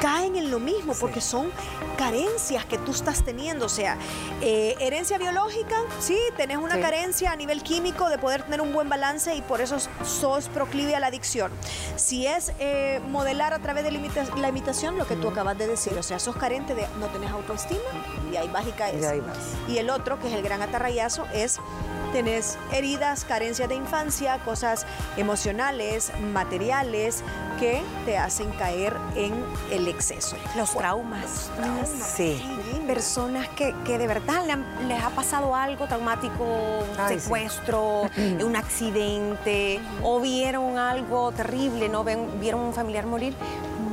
caen 0.02 0.36
en 0.36 0.52
lo 0.52 0.60
mismo 0.60 0.94
porque 0.94 1.22
son 1.22 1.52
carencias 1.98 2.66
que 2.66 2.78
tú 2.78 2.92
estás 2.92 3.24
teniendo. 3.24 3.66
O 3.66 3.70
sea, 3.70 3.98
eh, 4.42 4.76
herencia 4.80 5.18
biológica, 5.18 5.76
sí, 6.00 6.18
tenés 6.36 6.58
una 6.58 6.80
carencia 6.80 7.32
a 7.32 7.36
nivel 7.36 7.64
químico 7.64 8.10
de 8.10 8.18
poder 8.18 8.44
tener 8.44 8.62
un 8.62 8.74
buen 8.74 8.90
balance 8.90 9.36
y 9.36 9.42
por 9.42 9.62
eso 9.62 9.78
sos 10.06 10.48
proclive 10.50 10.96
a 10.96 11.00
la 11.00 11.08
adicción. 11.08 11.52
Si 11.96 12.28
es 12.28 12.52
eh, 12.60 13.02
modelar 13.10 13.54
a 13.54 13.60
través 13.60 13.84
de 13.84 13.92
la 13.92 14.50
imitación, 14.50 14.98
lo 14.98 15.08
que 15.08 15.16
tú 15.16 15.30
acabas 15.30 15.58
de 15.58 15.68
decir, 15.68 15.94
o 15.98 16.04
sea, 16.04 16.20
sos 16.20 16.36
carente 16.36 16.76
de 16.76 16.88
no 17.00 17.08
tenés 17.08 17.32
autoestima 17.32 17.82
y 18.32 18.36
ahí 18.36 18.48
vas 18.50 18.68
y 18.68 18.72
caes. 18.72 19.02
Y 19.02 19.06
ahí 19.06 19.20
vas. 19.20 19.38
Y 19.68 19.78
el 19.78 19.90
otro, 19.90 20.20
que 20.20 20.28
es 20.28 20.34
el 20.34 20.42
gran 20.42 20.62
atarrayazo, 20.62 21.26
es 21.34 21.60
tenés 22.14 22.58
heridas, 22.72 23.26
carencias 23.26 23.68
de 23.68 23.76
infancia, 23.76 24.38
cosas 24.46 24.86
emocionales, 25.18 26.12
materiales 26.34 27.22
que 27.60 27.82
te 28.06 28.18
hacen 28.18 28.50
caer 28.52 28.96
en 29.16 29.34
el 29.72 29.88
exceso. 29.90 30.38
Los 30.56 30.72
traumas. 30.72 31.50
Sí. 32.16 32.42
Personas 32.88 33.50
que, 33.50 33.76
que 33.84 33.98
de 33.98 34.08
verdad 34.08 34.46
le 34.46 34.54
han- 34.54 34.88
les 34.88 35.04
ha 35.04 35.10
pasado 35.10 35.54
algo 35.54 35.86
traumático, 35.88 36.46
Ay, 36.98 37.16
sí. 37.16 37.20
secuestro, 37.22 38.04
un 38.46 38.56
accidente, 38.56 39.82
o 40.04 40.20
vieron 40.22 40.78
algo 40.78 41.32
terrible, 41.34 41.90
¿no? 41.90 42.04
Ven- 42.06 42.40
vieron 42.40 42.62
un 42.62 42.74
familiar 42.74 43.06
morir. 43.06 43.36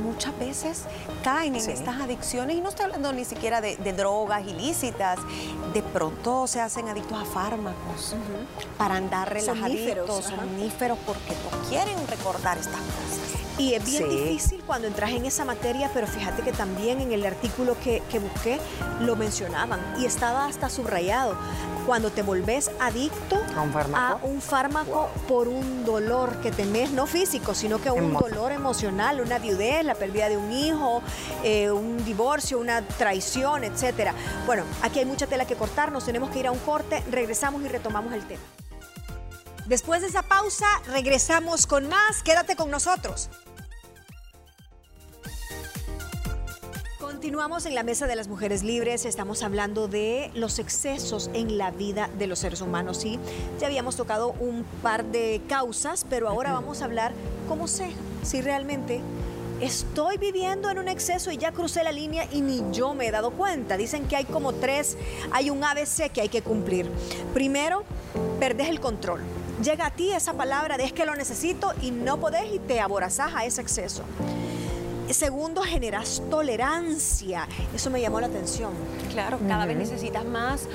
Muchas 0.03 0.37
veces 0.39 0.83
caen 1.25 1.55
en 1.55 1.61
Sí. 1.61 1.71
estas 1.71 1.99
adicciones 1.99 2.55
y 2.55 2.61
no 2.61 2.69
estoy 2.69 2.85
hablando 2.85 3.11
ni 3.11 3.25
siquiera 3.25 3.59
de, 3.59 3.77
de 3.77 3.93
drogas 3.93 4.45
ilícitas. 4.45 5.17
De 5.73 5.81
pronto 5.81 6.45
se 6.45 6.61
hacen 6.61 6.87
adictos 6.87 7.19
a 7.19 7.25
fármacos 7.25 8.15
para 8.77 8.95
andar 8.97 9.33
relajaditos, 9.33 10.25
somníferos, 10.25 10.99
porque 11.05 11.33
no 11.43 11.67
quieren 11.67 11.97
recordar 12.07 12.59
estas 12.59 12.79
cosas. 12.79 13.04
Y 13.57 13.73
es 13.73 13.85
bien 13.85 14.03
Sí. 14.03 14.09
difícil 14.17 14.63
cuando 14.67 14.87
entras 14.87 15.11
en 15.11 15.25
esa 15.25 15.45
materia, 15.45 15.89
pero 15.93 16.07
fíjate 16.07 16.41
que 16.41 16.51
también 16.51 16.99
en 16.99 17.13
el 17.13 17.25
artículo 17.25 17.77
que, 17.79 18.03
que 18.11 18.19
busqué 18.19 18.59
lo 18.99 19.15
mencionaban 19.15 19.79
y 19.97 20.05
estaba 20.05 20.45
hasta 20.45 20.69
subrayado. 20.69 21.37
Cuando 21.85 22.09
te 22.11 22.21
volvés 22.23 22.71
adicto 22.81 23.39
¿A 23.55 23.61
un 23.61 23.71
fármaco? 23.71 24.03
a 24.25 24.25
un 24.27 24.41
fármaco 24.41 25.09
por 25.27 25.47
un 25.47 25.85
dolor 25.85 26.35
que 26.41 26.51
tenés, 26.51 26.91
no 26.91 27.05
físico, 27.05 27.53
sino 27.53 27.79
que 27.79 27.91
un 27.91 28.11
Emo- 28.11 28.19
dolor 28.21 28.51
emocional, 28.51 29.21
una 29.21 29.37
viudez, 29.39 29.85
la 29.85 29.93
pérdida 29.95 30.27
de 30.27 30.35
un 30.35 30.51
hijo, 30.51 31.01
eh, 31.43 31.69
un 31.71 32.03
divorcio, 32.03 32.57
una 32.59 32.81
traición, 32.81 33.63
etcétera. 33.63 34.13
Bueno, 34.47 34.63
aquí 34.81 34.99
hay 34.99 35.05
mucha 35.05 35.27
tela 35.27 35.45
que 35.45 35.55
cortar, 35.55 35.91
nos 35.91 36.03
tenemos 36.05 36.29
que 36.31 36.39
ir 36.39 36.47
a 36.47 36.51
un 36.51 36.59
corte, 36.59 37.03
regresamos 37.09 37.61
y 37.61 37.67
retomamos 37.67 38.11
el 38.13 38.25
tema. 38.27 38.41
Después 39.67 40.01
de 40.01 40.07
esa 40.07 40.23
pausa, 40.23 40.65
regresamos 40.87 41.65
con 41.67 41.87
más. 41.87 42.21
Quédate 42.23 42.55
con 42.55 42.69
nosotros. 42.69 43.29
Continuamos 46.99 47.65
en 47.65 47.75
la 47.75 47.83
mesa 47.83 48.07
de 48.07 48.15
las 48.15 48.29
mujeres 48.29 48.63
libres, 48.63 49.03
estamos 49.03 49.43
hablando 49.43 49.89
de 49.89 50.31
los 50.33 50.59
excesos 50.59 51.29
en 51.33 51.57
la 51.57 51.69
vida 51.69 52.09
de 52.17 52.25
los 52.25 52.39
seres 52.39 52.61
humanos. 52.61 52.97
Sí, 52.97 53.19
ya 53.59 53.67
habíamos 53.67 53.97
tocado 53.97 54.31
un 54.39 54.63
par 54.81 55.03
de 55.03 55.41
causas, 55.49 56.05
pero 56.09 56.29
ahora 56.29 56.53
vamos 56.53 56.81
a 56.81 56.85
hablar 56.85 57.11
cómo 57.49 57.67
sé 57.67 57.91
si 58.23 58.41
realmente 58.41 59.01
estoy 59.59 60.17
viviendo 60.17 60.69
en 60.69 60.79
un 60.79 60.87
exceso 60.87 61.31
y 61.31 61.37
ya 61.37 61.51
crucé 61.51 61.83
la 61.83 61.91
línea 61.91 62.29
y 62.31 62.39
ni 62.39 62.63
yo 62.71 62.93
me 62.93 63.07
he 63.07 63.11
dado 63.11 63.31
cuenta. 63.31 63.75
Dicen 63.75 64.07
que 64.07 64.15
hay 64.15 64.25
como 64.25 64.53
tres, 64.53 64.97
hay 65.33 65.49
un 65.49 65.65
ABC 65.65 66.09
que 66.13 66.21
hay 66.21 66.29
que 66.29 66.43
cumplir. 66.43 66.89
Primero, 67.33 67.83
perdés 68.39 68.69
el 68.69 68.79
control. 68.79 69.19
Llega 69.61 69.87
a 69.87 69.91
ti 69.91 70.13
esa 70.13 70.33
palabra 70.33 70.77
de 70.77 70.85
es 70.85 70.93
que 70.93 71.05
lo 71.05 71.15
necesito 71.15 71.73
y 71.81 71.91
no 71.91 72.21
podés 72.21 72.53
y 72.53 72.59
te 72.59 72.79
aborazás 72.79 73.33
a 73.35 73.43
ese 73.43 73.61
exceso. 73.61 74.03
Segundo, 75.13 75.61
generas 75.61 76.21
tolerancia. 76.29 77.47
Eso 77.73 77.89
me 77.89 78.01
llamó 78.01 78.19
la 78.19 78.27
atención. 78.27 78.71
Claro, 79.11 79.39
cada 79.47 79.65
vez 79.65 79.77
necesitas 79.77 80.25
más 80.25 80.67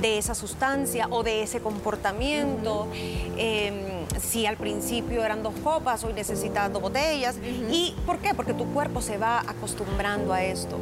de 0.00 0.18
esa 0.18 0.34
sustancia 0.34 1.06
o 1.10 1.22
de 1.22 1.42
ese 1.42 1.60
comportamiento. 1.60 2.88
Eh, 3.36 4.04
si 4.20 4.46
al 4.46 4.56
principio 4.56 5.24
eran 5.24 5.42
dos 5.42 5.54
copas, 5.62 6.02
hoy 6.04 6.12
necesitas 6.12 6.72
dos 6.72 6.82
botellas. 6.82 7.36
¿Y 7.70 7.94
por 8.06 8.18
qué? 8.18 8.34
Porque 8.34 8.54
tu 8.54 8.64
cuerpo 8.72 9.00
se 9.00 9.18
va 9.18 9.40
acostumbrando 9.40 10.32
a 10.32 10.42
esto. 10.42 10.78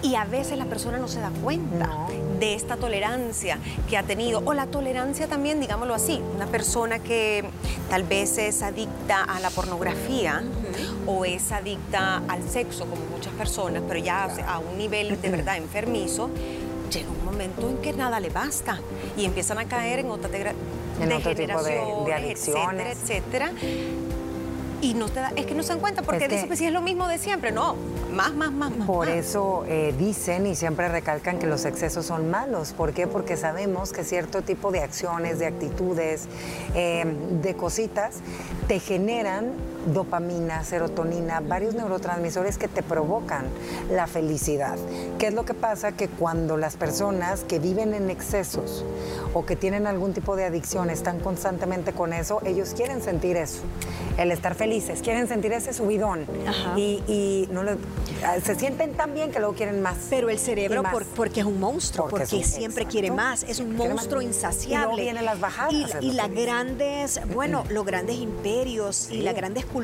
Y 0.00 0.14
a 0.14 0.24
veces 0.24 0.56
la 0.58 0.66
persona 0.66 0.98
no 0.98 1.08
se 1.08 1.20
da 1.20 1.30
cuenta 1.42 1.86
No. 1.86 2.06
de 2.38 2.54
esta 2.54 2.76
tolerancia 2.76 3.58
que 3.90 3.96
ha 3.96 4.04
tenido. 4.04 4.42
O 4.44 4.54
la 4.54 4.66
tolerancia 4.66 5.26
también, 5.26 5.60
digámoslo 5.60 5.92
así, 5.94 6.20
una 6.36 6.46
persona 6.46 7.00
que 7.00 7.44
tal 7.90 8.04
vez 8.04 8.38
es 8.38 8.62
adicta 8.62 9.24
a 9.24 9.40
la 9.40 9.50
pornografía 9.50 10.42
o 11.06 11.24
es 11.24 11.50
adicta 11.50 12.22
al 12.28 12.48
sexo, 12.48 12.86
como 12.86 13.02
muchas 13.06 13.32
personas, 13.34 13.82
pero 13.88 13.98
ya 13.98 14.28
a 14.46 14.58
un 14.60 14.78
nivel 14.78 15.20
de 15.20 15.30
verdad 15.30 15.56
enfermizo, 15.56 16.30
llega 16.92 17.08
un 17.10 17.24
momento 17.24 17.68
en 17.68 17.78
que 17.78 17.92
nada 17.92 18.20
le 18.20 18.30
basta 18.30 18.78
y 19.16 19.24
empiezan 19.24 19.58
a 19.58 19.64
caer 19.64 19.98
en 19.98 20.10
otra 20.10 20.30
degra- 20.30 20.54
En 21.00 21.12
otro 21.12 21.34
tipo 21.34 21.62
de- 21.62 21.80
de 22.06 22.14
adicciones. 22.14 22.98
etcétera, 22.98 23.50
etcétera. 23.50 23.52
Y 24.80 24.94
no 24.94 25.08
te 25.08 25.18
da, 25.20 25.32
es 25.34 25.44
que 25.44 25.54
no 25.56 25.64
se 25.64 25.70
dan 25.70 25.80
cuenta 25.80 26.02
porque 26.02 26.24
Es 26.24 26.28
que- 26.28 26.34
dicen, 26.36 26.46
pues 26.48 26.60
si 26.60 26.66
es 26.66 26.72
lo 26.72 26.80
mismo 26.82 27.08
de 27.08 27.18
siempre, 27.18 27.50
no, 27.50 27.74
más, 28.12 28.34
más, 28.34 28.52
más, 28.52 28.76
más. 28.76 28.86
Por 28.86 29.08
eso 29.08 29.64
eh, 29.66 29.94
dicen 29.98 30.46
y 30.46 30.54
siempre 30.54 30.88
recalcan 30.88 31.38
que 31.38 31.46
los 31.46 31.64
excesos 31.64 32.06
son 32.06 32.30
malos. 32.30 32.72
¿Por 32.72 32.92
qué? 32.92 33.06
Porque 33.06 33.36
sabemos 33.36 33.92
que 33.92 34.04
cierto 34.04 34.42
tipo 34.42 34.70
de 34.70 34.80
acciones, 34.80 35.38
de 35.38 35.46
actitudes, 35.46 36.28
eh, 36.74 37.04
de 37.42 37.54
cositas, 37.54 38.16
te 38.66 38.80
generan 38.80 39.52
dopamina, 39.92 40.64
serotonina, 40.64 41.40
varios 41.40 41.74
neurotransmisores 41.74 42.58
que 42.58 42.68
te 42.68 42.82
provocan 42.82 43.46
la 43.90 44.06
felicidad. 44.06 44.76
¿Qué 45.18 45.28
es 45.28 45.34
lo 45.34 45.44
que 45.44 45.54
pasa? 45.54 45.92
Que 45.92 46.08
cuando 46.08 46.56
las 46.56 46.76
personas 46.76 47.44
que 47.44 47.58
viven 47.58 47.94
en 47.94 48.10
excesos 48.10 48.84
o 49.34 49.44
que 49.46 49.56
tienen 49.56 49.86
algún 49.86 50.12
tipo 50.12 50.36
de 50.36 50.44
adicción 50.44 50.90
están 50.90 51.20
constantemente 51.20 51.92
con 51.92 52.12
eso, 52.12 52.40
ellos 52.44 52.74
quieren 52.76 53.02
sentir 53.02 53.36
eso, 53.36 53.60
el 54.16 54.30
estar 54.32 54.54
felices, 54.54 55.00
quieren 55.02 55.28
sentir 55.28 55.52
ese 55.52 55.72
subidón 55.72 56.26
y, 56.76 57.02
y 57.06 57.48
no 57.52 57.62
le- 57.62 57.76
ah, 58.24 58.36
se 58.44 58.54
sienten 58.54 58.94
tan 58.94 59.14
bien 59.14 59.30
que 59.30 59.38
luego 59.38 59.54
quieren 59.54 59.82
más. 59.82 59.96
Pero 60.10 60.28
el 60.30 60.38
cerebro, 60.38 60.82
por- 60.90 61.04
porque 61.06 61.40
es 61.40 61.46
un 61.46 61.60
monstruo, 61.60 62.08
Porque 62.08 62.24
porque, 62.24 62.36
un- 62.36 62.44
siempre 62.44 62.82
exacto. 62.82 62.90
quiere 62.92 63.10
más, 63.10 63.42
es 63.44 63.60
un 63.60 63.76
monstruo 63.76 64.22
insaciable. 64.22 64.74
Y 64.74 64.78
luego 64.78 64.96
vienen 64.96 65.24
las 65.24 65.40
bajadas, 65.40 65.72
Y, 65.72 65.84
lo 65.86 66.00
y 66.02 66.12
las 66.12 66.30
grandes, 66.30 67.20
bueno, 67.34 67.64
los 67.68 67.84
grandes 67.84 68.16
imperios 68.16 69.08
y 69.10 69.22
las 69.22 69.34
grandes 69.34 69.64
culturas, 69.64 69.77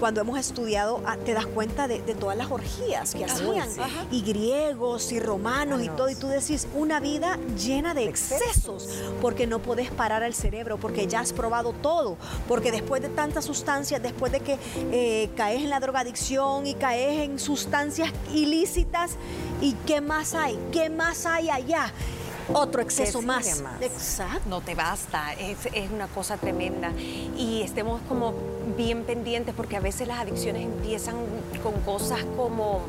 cuando 0.00 0.20
hemos 0.20 0.38
estudiado, 0.38 1.02
ah, 1.06 1.16
te 1.16 1.34
das 1.34 1.46
cuenta 1.46 1.88
de, 1.88 2.00
de 2.02 2.14
todas 2.14 2.36
las 2.36 2.50
orgías 2.50 3.14
que 3.14 3.24
hacían. 3.24 3.70
sí. 3.70 3.80
Y 4.10 4.22
griegos 4.22 5.12
y 5.12 5.20
romanos 5.20 5.82
y 5.82 5.88
todo, 5.88 6.08
y 6.08 6.14
tú 6.14 6.28
decís, 6.28 6.66
una 6.74 7.00
vida 7.00 7.38
llena 7.56 7.94
de 7.94 8.04
Excesos. 8.04 8.84
excesos, 8.84 9.04
porque 9.20 9.46
no 9.46 9.58
podés 9.60 9.90
parar 9.90 10.22
al 10.22 10.34
cerebro, 10.34 10.78
porque 10.78 11.06
ya 11.06 11.20
has 11.20 11.32
probado 11.32 11.72
todo, 11.72 12.16
porque 12.46 12.70
después 12.70 13.02
de 13.02 13.08
tantas 13.08 13.44
sustancias, 13.44 14.02
después 14.02 14.32
de 14.32 14.40
que 14.40 14.58
eh, 14.92 15.30
caes 15.36 15.62
en 15.62 15.70
la 15.70 15.80
drogadicción 15.80 16.66
y 16.66 16.74
caes 16.74 17.20
en 17.28 17.38
sustancias 17.38 18.12
ilícitas, 18.34 19.12
¿y 19.60 19.72
qué 19.86 20.00
más 20.00 20.34
hay? 20.34 20.58
¿Qué 20.72 20.90
más 20.90 21.26
hay 21.26 21.50
allá? 21.50 21.92
Otro 22.52 22.80
exceso 22.82 23.20
más. 23.22 23.60
más? 23.60 23.80
Exacto. 23.82 24.48
No 24.48 24.60
te 24.60 24.74
basta, 24.74 25.32
es, 25.34 25.58
es 25.72 25.90
una 25.90 26.06
cosa 26.08 26.36
tremenda. 26.36 26.92
Y 27.36 27.62
estemos 27.62 28.00
como 28.08 28.34
bien 28.76 29.04
pendientes 29.04 29.54
porque 29.54 29.76
a 29.76 29.80
veces 29.80 30.08
las 30.08 30.18
adicciones 30.20 30.62
empiezan 30.64 31.16
con 31.62 31.74
cosas 31.82 32.20
como 32.36 32.80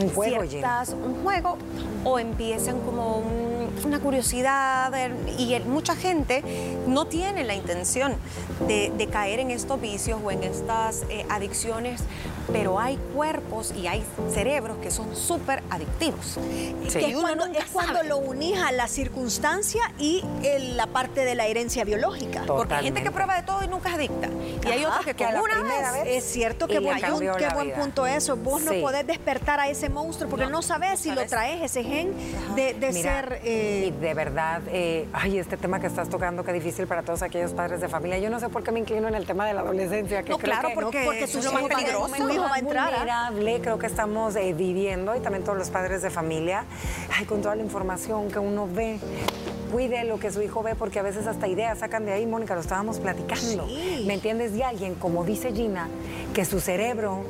Un 0.00 0.10
juego, 0.10 0.44
ciertas, 0.46 0.90
un 0.90 1.22
juego 1.22 1.56
o 2.04 2.18
empiezan 2.18 2.80
como 2.80 3.18
un- 3.18 3.57
una 3.84 4.00
curiosidad 4.00 4.92
y 5.38 5.58
mucha 5.60 5.94
gente 5.96 6.42
no 6.86 7.06
tiene 7.06 7.44
la 7.44 7.54
intención 7.54 8.14
de, 8.66 8.92
de 8.96 9.06
caer 9.06 9.40
en 9.40 9.50
estos 9.50 9.80
vicios 9.80 10.20
o 10.24 10.30
en 10.30 10.42
estas 10.44 11.02
eh, 11.10 11.24
adicciones, 11.28 12.00
pero 12.52 12.80
hay 12.80 12.98
cuerpos 13.14 13.72
y 13.76 13.86
hay 13.86 14.02
cerebros 14.32 14.78
que 14.78 14.90
son 14.90 15.14
súper 15.14 15.62
adictivos. 15.70 16.38
Sí. 16.88 16.98
Que 16.98 17.06
es 17.10 17.16
cuando, 17.16 17.46
es 17.46 18.08
lo 18.08 18.18
unís 18.18 18.58
a 18.58 18.72
la 18.72 18.88
circunstancia 18.88 19.82
y 19.98 20.24
el- 20.42 20.76
la 20.76 20.86
parte 20.86 21.24
de 21.24 21.34
la 21.34 21.46
herencia 21.46 21.84
biológica. 21.84 22.44
Porque 22.46 22.74
hay 22.74 22.84
gente 22.84 23.02
que 23.02 23.10
prueba 23.10 23.36
de 23.36 23.42
todo 23.42 23.62
y 23.64 23.68
nunca 23.68 23.90
es 23.90 23.94
adicta. 23.96 24.28
Y 24.66 24.70
hay 24.70 24.84
otros 24.84 25.04
que 25.04 25.14
que 25.14 25.24
a 25.24 25.32
con 25.32 25.40
una 25.50 25.62
vez, 25.62 26.04
vez 26.04 26.24
Es 26.24 26.24
cierto, 26.32 26.66
qué 26.66 26.74
Y 26.74 26.78
buen, 26.78 27.00
punto, 27.00 27.36
qué 27.36 27.48
buen 27.54 27.66
vida. 27.68 27.76
punto 27.76 28.06
eso. 28.06 28.36
Vos 28.36 28.62
no 28.62 28.72
podés 28.80 29.06
despertar 29.06 29.60
a 29.60 29.68
ese 29.68 29.88
monstruo 29.88 30.30
porque 30.30 30.44
no, 30.46 30.50
No, 30.58 30.62
sabés 30.62 30.90
no 30.92 30.96
si 30.96 31.08
lo 31.10 31.14
sabes. 31.16 31.30
traes, 31.30 31.62
ese 31.62 31.84
gen 31.84 32.12
de, 32.56 32.74
de 32.74 32.92
Mira, 32.92 33.20
ser... 33.22 33.40
eh, 33.44 33.67
y 33.68 33.90
de 33.90 34.14
verdad, 34.14 34.62
eh, 34.68 35.06
ay, 35.12 35.38
este 35.38 35.56
tema 35.56 35.80
que 35.80 35.86
estás 35.86 36.08
tocando, 36.08 36.44
qué 36.44 36.52
difícil 36.52 36.86
para 36.86 37.02
todos 37.02 37.22
aquellos 37.22 37.52
padres 37.52 37.80
de 37.80 37.88
familia. 37.88 38.18
Yo 38.18 38.30
no 38.30 38.40
sé 38.40 38.48
por 38.48 38.62
qué 38.62 38.72
me 38.72 38.80
inclino 38.80 39.08
en 39.08 39.14
el 39.14 39.26
tema 39.26 39.46
de 39.46 39.54
la 39.54 39.60
adolescencia. 39.60 40.22
Que 40.22 40.30
No, 40.30 40.38
creo 40.38 40.52
claro, 40.54 40.68
que- 40.68 40.74
porque, 40.74 41.02
porque 41.04 41.24
es 41.24 41.34
lo 41.34 41.40
hijo 41.42 41.52
más 41.52 41.62
va- 41.64 41.68
peligroso. 41.68 42.14
su 42.16 42.30
hijo 42.32 42.42
va 42.42 42.54
a 42.54 42.58
entrar, 42.58 42.90
vulnerable 42.94 43.60
creo 43.60 43.78
que 43.78 43.86
estamos 43.86 44.36
eh, 44.36 44.52
viviendo 44.54 45.14
y 45.16 45.20
también 45.20 45.44
todos 45.44 45.58
los 45.58 45.70
padres 45.70 46.02
de 46.02 46.10
familia, 46.10 46.64
ay, 47.18 47.24
con 47.26 47.42
toda 47.42 47.54
la 47.56 47.62
información 47.62 48.30
que 48.30 48.38
uno 48.38 48.66
ve. 48.72 48.98
Cuide 49.72 50.04
lo 50.04 50.18
que 50.18 50.30
su 50.30 50.40
hijo 50.40 50.62
ve 50.62 50.74
porque 50.74 50.98
a 50.98 51.02
veces 51.02 51.26
hasta 51.26 51.46
ideas 51.46 51.80
sacan 51.80 52.06
de 52.06 52.12
ahí, 52.12 52.24
Mónica, 52.26 52.54
lo 52.54 52.62
estábamos 52.62 52.98
platicando. 53.00 53.66
Sí. 53.68 54.04
¿Me 54.06 54.14
entiendes? 54.14 54.54
De 54.54 54.64
alguien, 54.64 54.94
como 54.94 55.24
dice 55.24 55.52
Gina, 55.52 55.88
que 56.32 56.46
su 56.46 56.58
cerebro 56.60 57.22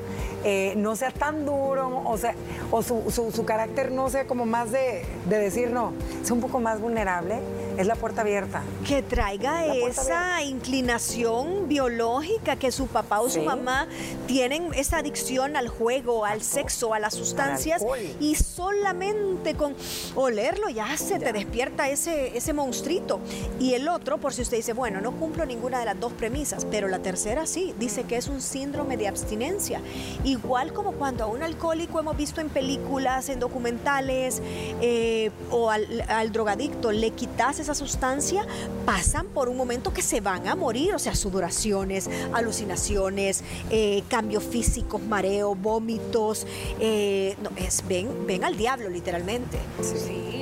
eh, 0.44 0.74
no 0.76 0.94
sea 0.96 1.10
tan 1.10 1.44
duro, 1.44 2.02
o, 2.04 2.16
sea, 2.18 2.34
o 2.70 2.82
su, 2.82 3.10
su- 3.10 3.30
su 3.32 3.44
carácter 3.44 3.90
no 3.92 4.08
sea 4.10 4.26
como 4.26 4.46
más 4.46 4.70
de, 4.70 5.04
de 5.28 5.38
decir 5.38 5.70
no, 5.70 5.92
sea 6.22 6.34
un 6.34 6.40
poco 6.40 6.60
más 6.60 6.80
vulnerable. 6.80 7.40
Es 7.78 7.86
la 7.86 7.94
puerta 7.94 8.22
abierta. 8.22 8.62
Que 8.86 9.02
traiga 9.02 9.64
esa 9.74 10.42
inclinación 10.42 11.68
biológica 11.68 12.56
que 12.56 12.72
su 12.72 12.88
papá 12.88 13.20
o 13.20 13.30
su 13.30 13.40
mamá 13.42 13.86
tienen 14.26 14.74
esa 14.74 14.98
adicción 14.98 15.56
al 15.56 15.68
juego, 15.68 16.24
al 16.24 16.42
sexo, 16.42 16.92
a 16.92 16.98
las 16.98 17.14
sustancias 17.14 17.84
y 18.20 18.34
solamente 18.34 19.54
con 19.54 19.76
olerlo 20.16 20.68
ya 20.68 20.96
se 20.96 21.20
te 21.20 21.32
despierta 21.32 21.88
ese, 21.88 22.36
ese 22.36 22.52
monstruito. 22.52 23.20
Y 23.60 23.74
el 23.74 23.88
otro, 23.88 24.18
por 24.18 24.34
si 24.34 24.42
usted 24.42 24.56
dice, 24.56 24.72
bueno, 24.72 25.00
no 25.00 25.12
cumplo 25.12 25.46
ninguna 25.46 25.78
de 25.78 25.84
las 25.84 26.00
dos 26.00 26.12
premisas, 26.12 26.64
pero 26.64 26.88
la 26.88 26.98
tercera 26.98 27.46
sí, 27.46 27.74
dice 27.78 28.04
que 28.04 28.16
es 28.16 28.26
un 28.26 28.42
síndrome 28.42 28.96
de 28.96 29.06
abstinencia. 29.06 29.80
Igual 30.24 30.72
como 30.72 30.92
cuando 30.92 31.22
a 31.22 31.26
un 31.28 31.44
alcohólico 31.44 32.00
hemos 32.00 32.16
visto 32.16 32.40
en 32.40 32.48
películas, 32.48 33.28
en 33.28 33.38
documentales, 33.38 34.42
eh, 34.80 35.30
o 35.52 35.70
al, 35.70 36.04
al 36.08 36.32
drogadicto 36.32 36.90
le 36.90 37.12
quitas 37.12 37.60
esa 37.68 37.74
sustancia, 37.74 38.46
pasan 38.86 39.26
por 39.26 39.50
un 39.50 39.56
momento 39.56 39.92
que 39.92 40.00
se 40.00 40.22
van 40.22 40.48
a 40.48 40.56
morir, 40.56 40.94
o 40.94 40.98
sea, 40.98 41.14
sudoraciones, 41.14 42.08
alucinaciones, 42.32 43.44
eh, 43.70 44.02
cambios 44.08 44.42
físicos, 44.42 45.02
mareo, 45.02 45.54
vómitos, 45.54 46.46
eh, 46.80 47.36
no, 47.42 47.50
es, 47.56 47.86
ven, 47.86 48.26
ven 48.26 48.44
al 48.44 48.56
diablo 48.56 48.88
literalmente. 48.88 49.58
Sí, 49.82 50.37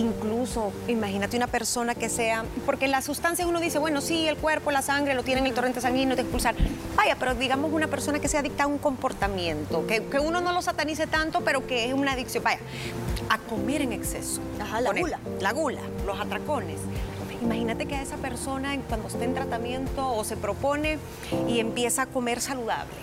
Incluso, 0.00 0.72
imagínate 0.88 1.36
una 1.36 1.46
persona 1.46 1.94
que 1.94 2.08
sea, 2.08 2.46
porque 2.64 2.88
las 2.88 3.04
sustancias 3.04 3.46
uno 3.46 3.60
dice, 3.60 3.78
bueno, 3.78 4.00
sí, 4.00 4.26
el 4.26 4.36
cuerpo, 4.36 4.70
la 4.70 4.80
sangre, 4.80 5.12
lo 5.12 5.22
tienen 5.22 5.46
el 5.46 5.52
torrente 5.52 5.82
sanguíneo, 5.82 6.16
te 6.16 6.22
expulsar. 6.22 6.54
Vaya, 6.96 7.16
pero 7.18 7.34
digamos 7.34 7.70
una 7.70 7.86
persona 7.86 8.18
que 8.18 8.26
sea 8.26 8.40
adicta 8.40 8.64
a 8.64 8.66
un 8.66 8.78
comportamiento, 8.78 9.86
que, 9.86 10.02
que 10.04 10.18
uno 10.18 10.40
no 10.40 10.52
lo 10.52 10.62
satanice 10.62 11.06
tanto, 11.06 11.42
pero 11.42 11.66
que 11.66 11.86
es 11.86 11.92
una 11.92 12.12
adicción. 12.12 12.42
Vaya, 12.42 12.60
a 13.28 13.36
comer 13.36 13.82
en 13.82 13.92
exceso. 13.92 14.40
Ajá, 14.58 14.80
la 14.80 14.92
gula. 14.92 15.18
La 15.38 15.52
gula, 15.52 15.82
los 16.06 16.18
atracones. 16.18 16.78
Imagínate 17.42 17.84
que 17.84 17.96
a 17.96 18.02
esa 18.02 18.16
persona 18.16 18.78
cuando 18.88 19.08
esté 19.08 19.24
en 19.24 19.34
tratamiento 19.34 20.14
o 20.14 20.24
se 20.24 20.36
propone 20.36 20.98
y 21.46 21.60
empieza 21.60 22.02
a 22.02 22.06
comer 22.06 22.40
saludable, 22.40 22.94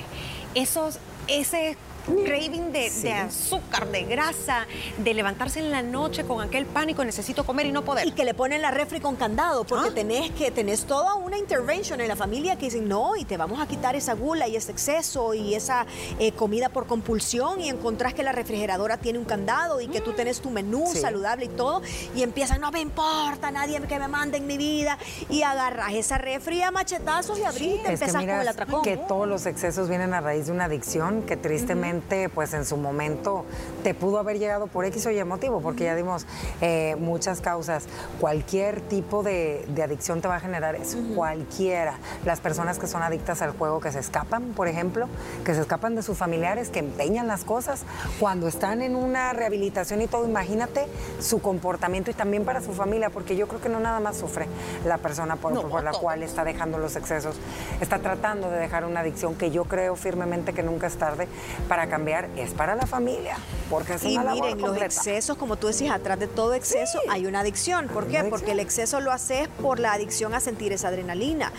esos, 0.56 0.98
ese 1.28 1.78
craving 2.08 2.72
de, 2.72 3.14
azúcar, 3.14 3.88
de 3.90 4.04
grasa, 4.04 4.66
de 4.98 5.14
levantarse 5.14 5.60
en 5.60 5.72
la 5.72 5.82
noche 5.82 6.24
con 6.24 6.42
aquel 6.42 6.66
pánico, 6.66 7.04
necesito 7.04 7.46
comer 7.46 7.66
y 7.66 7.72
no 7.72 7.84
poder. 7.84 8.08
Y 8.08 8.12
que 8.12 8.24
le 8.24 8.34
ponen 8.34 8.62
la 8.62 8.72
refri 8.72 9.00
con 9.00 9.16
candado, 9.16 9.66
porque 9.66 9.90
ah. 9.90 9.94
tenés 9.94 10.32
que 10.32 10.52
tenés 10.52 10.86
toda 10.86 11.16
una 11.16 11.38
intervention 11.38 12.00
en 12.00 12.08
la 12.08 12.16
familia 12.16 12.56
que 12.56 12.66
dicen, 12.66 12.88
no, 12.88 13.16
y 13.18 13.26
te 13.26 13.38
vamos 13.38 13.60
a 13.60 13.68
quitar 13.68 13.96
esa 13.96 14.14
gula 14.14 14.48
y 14.48 14.56
ese 14.56 14.72
exceso 14.72 15.34
y 15.34 15.56
esa 15.56 15.86
eh, 16.20 16.32
comida 16.32 16.70
por 16.70 16.88
compulsión 16.88 17.60
y 17.60 17.70
encontrás 17.70 18.14
que 18.14 18.24
la 18.24 18.32
refrigeradora 18.32 18.98
tiene 18.98 19.20
un 19.20 19.26
candado 19.26 19.82
y 19.82 19.88
que 19.88 20.02
tú 20.02 20.12
mm. 20.12 20.16
tenés 20.16 20.40
tu 20.40 20.50
menú 20.50 20.86
saludable 20.94 21.46
y 21.46 21.50
todo, 21.50 21.82
y 22.16 22.24
empiezan, 22.24 22.62
no 22.62 22.72
me 22.72 22.80
importa 22.80 23.52
nadie 23.52 23.82
que 23.82 24.00
me 24.00 24.08
mande 24.08 24.38
en 24.38 24.48
mi 24.48 24.58
vida, 24.58 24.98
y 25.30 25.44
agarras 25.44 25.94
esa 25.94 26.18
refri 26.18 26.62
a 26.62 26.72
machetazos 26.72 27.38
y 27.38 27.44
abrís, 27.44 27.84
te 27.84 27.94
empezás 27.94 28.14
con 28.14 28.30
el 28.30 28.48
atracón. 28.48 28.82
que 28.82 28.98
todos 28.98 29.28
los 29.28 29.46
excesos 29.46 29.90
vienen 29.90 30.14
a 30.14 30.22
raíz 30.22 30.48
de 30.48 30.52
una 30.52 30.66
adicción 30.66 31.17
que 31.24 31.38
tristemente 31.38 32.30
pues 32.30 32.54
en 32.54 32.66
su 32.66 32.78
momento 32.78 33.46
te 33.84 33.94
pudo 33.94 34.20
haber 34.20 34.40
llegado 34.40 34.68
por 34.68 34.86
X 34.86 35.06
o 35.06 35.12
Y 35.12 35.24
motivo, 35.24 35.62
porque 35.62 35.86
ya 35.86 35.96
dimos 35.96 36.26
eh, 36.62 36.96
muchas 37.00 37.42
causas. 37.42 37.86
Cualquier 38.20 38.82
tipo 38.82 39.24
de, 39.24 39.66
adicción 39.84 40.22
te 40.22 40.28
va 40.28 40.38
a 40.38 40.40
generar 40.40 40.76
eso, 40.76 40.98
cualquiera. 41.16 41.96
Las 42.26 42.40
personas 42.40 42.80
que 42.80 42.88
son 42.88 43.04
adictas 43.04 43.42
al 43.42 43.52
juego, 43.52 43.80
que 43.80 43.92
se 43.92 44.00
escapan, 44.00 44.54
por 44.56 44.68
ejemplo, 44.68 45.08
que 45.46 45.54
se 45.54 45.62
escapan 45.62 45.96
de 45.96 46.04
sus 46.04 46.18
familiares, 46.18 46.70
que 46.70 46.80
empeñan 46.80 47.28
las 47.28 47.44
cosas, 47.44 47.84
cuando 48.20 48.48
están 48.48 48.82
en 48.82 48.96
una 48.96 49.34
rehabilitación 49.34 50.02
y 50.02 50.08
todo, 50.08 50.28
imagínate 50.28 50.88
su 51.20 51.42
comportamiento 51.42 52.12
y 52.12 52.14
también 52.14 52.44
para 52.46 52.62
su 52.62 52.74
familia, 52.74 53.10
porque 53.10 53.36
yo 53.36 53.48
creo 53.48 53.62
que 53.62 53.70
no 53.70 53.80
nada 53.80 54.00
más 54.00 54.18
sufre 54.18 54.48
la 54.86 54.98
persona 54.98 55.36
por, 55.36 55.70
por 55.70 55.84
la 55.84 55.92
cual 55.92 56.24
está 56.24 56.44
dejando 56.44 56.78
los 56.78 56.96
excesos, 56.96 57.36
está 57.82 58.00
tratando 58.00 58.50
de 58.50 58.58
dejar 58.58 58.86
una 58.86 59.02
adicción 59.02 59.36
que 59.36 59.52
yo 59.52 59.66
creo 59.66 59.96
firmemente 59.96 60.54
que 60.54 60.64
nunca 60.64 60.88
es 60.88 60.98
tarde 61.08 61.28
para 61.70 61.88
cambiar 61.88 62.30
es 62.36 62.52
para 62.52 62.76
la 62.76 62.86
familia, 62.86 63.38
porque 63.70 63.94
es 63.94 64.04
y 64.04 64.18
una 64.18 64.34
miren, 64.34 64.60
los 64.60 64.78
excesos, 64.82 65.38
como 65.38 65.56
tú 65.56 65.68
decís, 65.68 65.90
atrás 65.90 66.20
de 66.20 66.28
todo 66.28 66.54
exceso 66.54 67.00
hay 67.10 67.26
una 67.26 67.40
adicción. 67.40 67.88
¿Por 67.88 68.08
qué? 68.08 68.26
Porque 68.26 68.52
el 68.52 68.60
exceso 68.60 69.00
lo 69.00 69.12
haces 69.12 69.48
por 69.62 69.80
la 69.80 69.94
adicción 69.94 70.34
a 70.34 70.40
sentir 70.40 70.74
esa 70.74 70.90
adrenalina. 70.90 71.52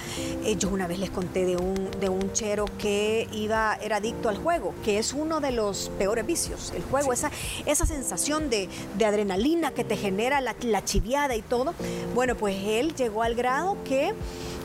Eh, 0.44 0.56
yo 0.56 0.68
una 0.68 0.86
vez 0.86 0.98
les 0.98 1.10
conté 1.10 1.46
de 1.46 1.56
un, 1.56 1.90
de 1.98 2.08
un 2.08 2.32
chero 2.32 2.66
que 2.78 3.26
iba, 3.32 3.78
era 3.80 3.96
adicto 3.96 4.28
al 4.28 4.36
juego, 4.36 4.74
que 4.84 4.98
es 4.98 5.14
uno 5.14 5.40
de 5.40 5.52
los 5.52 5.90
peores 5.98 6.26
vicios. 6.26 6.72
El 6.76 6.82
juego, 6.82 7.12
esa, 7.12 7.30
esa 7.64 7.86
sensación 7.86 8.50
de, 8.50 8.68
adrenalina 9.08 9.70
que 9.70 9.84
te 9.84 9.96
genera 9.96 10.42
la, 10.42 10.54
la 10.60 10.84
chiviada 10.84 11.34
y 11.34 11.40
todo. 11.42 11.72
Bueno, 12.14 12.34
pues 12.34 12.56
él 12.66 12.94
llegó 12.94 13.22
al 13.22 13.34
grado 13.34 13.78
que... 13.84 14.14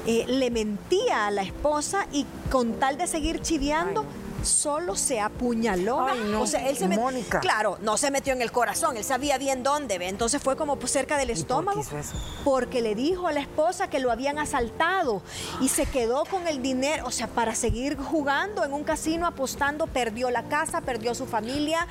Eh, 0.05 0.25
le 0.27 0.51
mentía 0.51 1.27
a 1.27 1.31
la 1.31 1.43
esposa 1.43 2.07
y 2.11 2.25
con 2.51 2.73
tal 2.73 2.97
de 2.97 3.07
seguir 3.07 3.41
chiviando, 3.41 4.05
solo 4.43 4.95
se 4.95 5.19
apuñaló. 5.19 6.05
O 6.39 6.47
sea, 6.47 6.67
él 6.69 6.77
se 6.77 6.87
metió. 6.87 7.03
Claro, 7.41 7.77
no 7.81 7.97
se 7.97 8.11
metió 8.11 8.33
en 8.33 8.41
el 8.41 8.51
corazón, 8.51 8.97
él 8.97 9.03
sabía 9.03 9.37
bien 9.37 9.63
dónde, 9.63 9.97
¿ve? 9.97 10.07
Entonces 10.07 10.41
fue 10.41 10.55
como 10.55 10.77
pues, 10.77 10.91
cerca 10.91 11.17
del 11.17 11.29
estómago. 11.29 11.83
Por 11.83 11.99
eso? 11.99 12.13
Porque 12.43 12.81
le 12.81 12.95
dijo 12.95 13.27
a 13.27 13.31
la 13.31 13.39
esposa 13.39 13.89
que 13.89 13.99
lo 13.99 14.11
habían 14.11 14.39
asaltado 14.39 15.21
y 15.61 15.69
se 15.69 15.85
quedó 15.85 16.25
con 16.25 16.47
el 16.47 16.61
dinero, 16.61 17.05
o 17.05 17.11
sea, 17.11 17.27
para 17.27 17.55
seguir 17.55 17.97
jugando 17.97 18.63
en 18.63 18.73
un 18.73 18.83
casino, 18.83 19.27
apostando, 19.27 19.87
perdió 19.87 20.29
la 20.29 20.43
casa, 20.43 20.81
perdió 20.81 21.15
su 21.15 21.25
familia, 21.25 21.87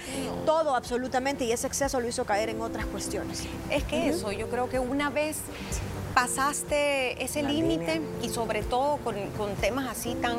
todo 0.47 0.75
absolutamente, 0.75 1.45
y 1.45 1.53
ese 1.53 1.67
exceso 1.67 2.01
lo 2.01 2.09
hizo 2.09 2.25
caer 2.25 2.49
en 2.51 2.61
otras 2.61 2.87
cuestiones. 2.87 3.45
Es 3.71 3.85
que 3.85 4.09
eso, 4.09 4.33
yo 4.33 4.49
creo 4.49 4.69
que 4.69 4.79
una 4.79 5.11
vez 5.11 5.39
pasaste 6.15 7.23
ese 7.23 7.43
límite 7.43 8.03
y 8.23 8.29
sobre 8.29 8.63
todo 8.63 8.99
con, 8.99 9.15
temas 9.61 9.89
así 9.89 10.15
tan, 10.15 10.37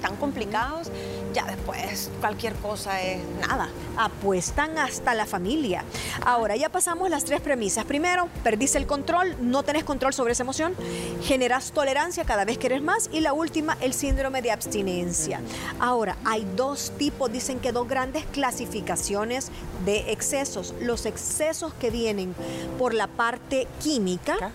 tan 0.00 0.16
complicados, 0.16 0.90
ya 1.32 1.44
después 1.44 2.10
cualquier 2.20 2.54
cosa 2.56 3.00
es 3.02 3.20
nada. 3.46 3.68
Apuestan 3.96 4.78
hasta 4.78 5.14
la 5.14 5.26
familia. 5.26 5.84
Ahora 6.24 6.56
ya 6.56 6.68
pasamos 6.68 7.10
las 7.10 7.24
tres 7.24 7.40
premisas. 7.40 7.84
Primero, 7.84 8.28
perdiste 8.42 8.78
el 8.78 8.86
control, 8.86 9.36
no 9.40 9.62
tenés 9.62 9.84
control 9.84 10.12
sobre 10.12 10.32
esa 10.32 10.42
emoción, 10.42 10.74
generas 11.22 11.70
tolerancia 11.72 12.24
cada 12.24 12.44
vez 12.44 12.58
que 12.58 12.66
eres 12.66 12.82
más 12.82 13.08
y 13.12 13.20
la 13.20 13.32
última, 13.32 13.76
el 13.80 13.94
síndrome 13.94 14.42
de 14.42 14.50
abstinencia. 14.50 15.40
Ahora, 15.78 16.16
hay 16.24 16.44
dos 16.56 16.92
tipos, 16.98 17.32
dicen 17.32 17.60
que 17.60 17.72
dos 17.72 17.88
grandes 17.88 18.24
clasificaciones 18.26 19.50
de 19.84 20.12
excesos. 20.12 20.74
Los 20.80 21.06
excesos 21.06 21.72
que 21.74 21.90
vienen 21.90 22.34
por 22.78 22.94
la 22.94 23.06
parte 23.06 23.68
química, 23.82 24.50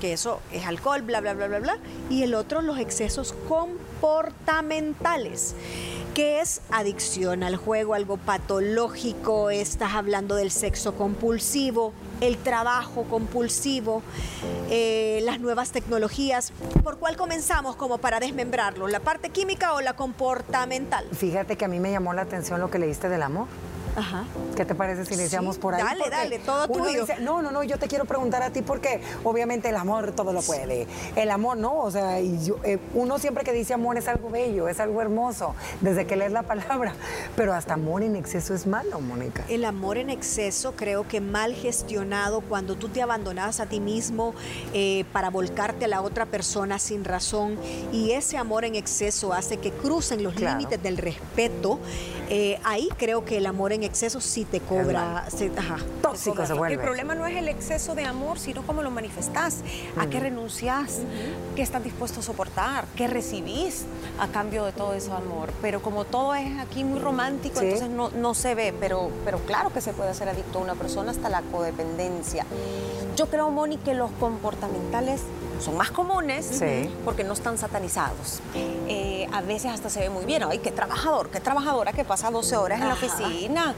que 0.00 0.12
eso 0.12 0.40
es 0.52 0.66
alcohol, 0.66 1.02
bla, 1.02 1.20
bla, 1.20 1.34
bla, 1.34 1.46
bla, 1.46 1.60
bla, 1.60 1.78
y 2.10 2.24
el 2.24 2.34
otro 2.34 2.62
los 2.62 2.78
excesos 2.78 3.32
comportamentales 3.48 5.54
que 6.14 6.40
es 6.40 6.60
adicción 6.70 7.42
al 7.42 7.56
juego, 7.56 7.94
algo 7.94 8.16
patológico, 8.16 9.50
estás 9.50 9.94
hablando 9.94 10.36
del 10.36 10.50
sexo 10.50 10.94
compulsivo, 10.94 11.92
el 12.20 12.36
trabajo 12.36 13.04
compulsivo, 13.04 14.02
eh, 14.70 15.20
las 15.24 15.40
nuevas 15.40 15.72
tecnologías. 15.72 16.52
¿Por 16.82 16.98
cuál 16.98 17.16
comenzamos 17.16 17.76
como 17.76 17.98
para 17.98 18.20
desmembrarlo? 18.20 18.88
¿La 18.88 19.00
parte 19.00 19.30
química 19.30 19.72
o 19.74 19.80
la 19.80 19.94
comportamental? 19.94 21.04
Fíjate 21.12 21.56
que 21.56 21.64
a 21.64 21.68
mí 21.68 21.80
me 21.80 21.90
llamó 21.90 22.12
la 22.12 22.22
atención 22.22 22.60
lo 22.60 22.70
que 22.70 22.78
leíste 22.78 23.08
del 23.08 23.22
amor. 23.22 23.46
Ajá. 23.96 24.24
¿Qué 24.56 24.64
te 24.64 24.74
parece 24.74 25.04
si 25.04 25.14
iniciamos 25.14 25.58
por 25.58 25.74
ahí? 25.74 25.82
Dale, 25.82 26.10
dale, 26.10 26.38
todo 26.38 26.68
tuyo. 26.68 27.06
no, 27.20 27.42
no, 27.42 27.50
no, 27.50 27.62
yo 27.62 27.78
te 27.78 27.88
quiero 27.88 28.04
preguntar 28.04 28.42
a 28.42 28.50
ti 28.50 28.62
porque 28.62 29.00
obviamente 29.24 29.68
el 29.68 29.76
amor 29.76 30.12
todo 30.12 30.32
lo 30.32 30.42
puede. 30.42 30.86
El 31.16 31.30
amor 31.30 31.56
no, 31.56 31.78
o 31.80 31.90
sea, 31.90 32.20
eh, 32.20 32.78
uno 32.94 33.18
siempre 33.18 33.44
que 33.44 33.52
dice 33.52 33.74
amor 33.74 33.96
es 33.98 34.08
algo 34.08 34.30
bello, 34.30 34.68
es 34.68 34.80
algo 34.80 35.00
hermoso, 35.00 35.54
desde 35.80 36.06
que 36.06 36.16
lees 36.16 36.32
la 36.32 36.42
palabra, 36.52 36.94
pero 37.36 37.52
hasta 37.54 37.74
amor 37.74 38.02
en 38.02 38.16
exceso 38.16 38.54
es 38.54 38.66
malo, 38.66 39.00
Mónica. 39.00 39.44
El 39.48 39.64
amor 39.64 39.98
en 39.98 40.10
exceso 40.10 40.74
creo 40.76 41.06
que 41.06 41.20
mal 41.20 41.54
gestionado 41.54 42.40
cuando 42.40 42.76
tú 42.76 42.88
te 42.88 43.02
abandonas 43.02 43.60
a 43.60 43.66
ti 43.66 43.80
mismo 43.80 44.34
eh, 44.72 45.04
para 45.12 45.30
volcarte 45.30 45.84
a 45.84 45.88
la 45.88 46.02
otra 46.02 46.26
persona 46.26 46.78
sin 46.78 47.04
razón 47.04 47.58
y 47.92 48.12
ese 48.12 48.36
amor 48.36 48.64
en 48.64 48.74
exceso 48.74 49.32
hace 49.32 49.58
que 49.58 49.70
crucen 49.70 50.22
los 50.22 50.36
límites 50.36 50.82
del 50.82 50.96
respeto, 50.96 51.78
eh, 52.34 52.58
ahí 52.64 52.88
creo 52.96 53.26
que 53.26 53.36
el 53.36 53.44
amor 53.44 53.74
en 53.74 53.82
exceso 53.82 54.18
sí 54.18 54.46
te 54.46 54.58
cobra. 54.60 55.26
Tóxico 56.00 56.46
se 56.46 56.54
vuelve. 56.54 56.76
El 56.76 56.80
problema 56.80 57.14
no 57.14 57.26
es 57.26 57.36
el 57.36 57.46
exceso 57.46 57.94
de 57.94 58.06
amor, 58.06 58.38
sino 58.38 58.62
cómo 58.62 58.82
lo 58.82 58.90
manifestás, 58.90 59.58
a 59.98 60.06
qué 60.06 60.18
renunciás, 60.18 61.00
qué 61.54 61.60
estás 61.60 61.84
dispuesto 61.84 62.20
a 62.20 62.22
soportar, 62.22 62.86
qué 62.96 63.06
recibís 63.06 63.84
a 64.18 64.28
cambio 64.28 64.64
de 64.64 64.72
todo 64.72 64.94
ese 64.94 65.12
amor. 65.12 65.52
Pero 65.60 65.82
como 65.82 66.06
todo 66.06 66.34
es 66.34 66.58
aquí 66.58 66.84
muy 66.84 67.00
romántico, 67.00 67.60
entonces 67.60 67.90
no, 67.90 68.08
no, 68.08 68.32
se 68.32 68.54
ve, 68.54 68.72
pero, 68.80 69.10
pero 69.26 69.38
claro 69.40 69.70
que 69.70 69.82
se 69.82 69.92
puede 69.92 70.08
hacer 70.08 70.30
adicto 70.30 70.58
a 70.58 70.62
una 70.62 70.74
persona 70.74 71.10
hasta 71.10 71.28
la 71.28 71.42
codependencia. 71.42 72.46
Yo 73.14 73.26
creo, 73.26 73.50
Moni, 73.50 73.76
que 73.76 73.92
los 73.92 74.10
comportamentales 74.12 75.20
son 75.62 75.76
más 75.76 75.90
comunes 75.90 76.62
porque 77.04 77.24
no 77.24 77.32
están 77.32 77.56
satanizados. 77.56 78.40
Eh, 78.54 79.01
a 79.32 79.40
veces 79.42 79.70
hasta 79.72 79.90
se 79.90 80.00
ve 80.00 80.10
muy 80.10 80.24
bien. 80.24 80.42
Ay, 80.42 80.58
qué 80.58 80.70
trabajador, 80.72 81.30
qué 81.30 81.40
trabajadora 81.40 81.92
que 81.92 82.04
pasa 82.04 82.30
12 82.30 82.56
horas 82.56 82.80
en 82.80 82.88
la 82.88 82.94
oficina. 82.94 83.74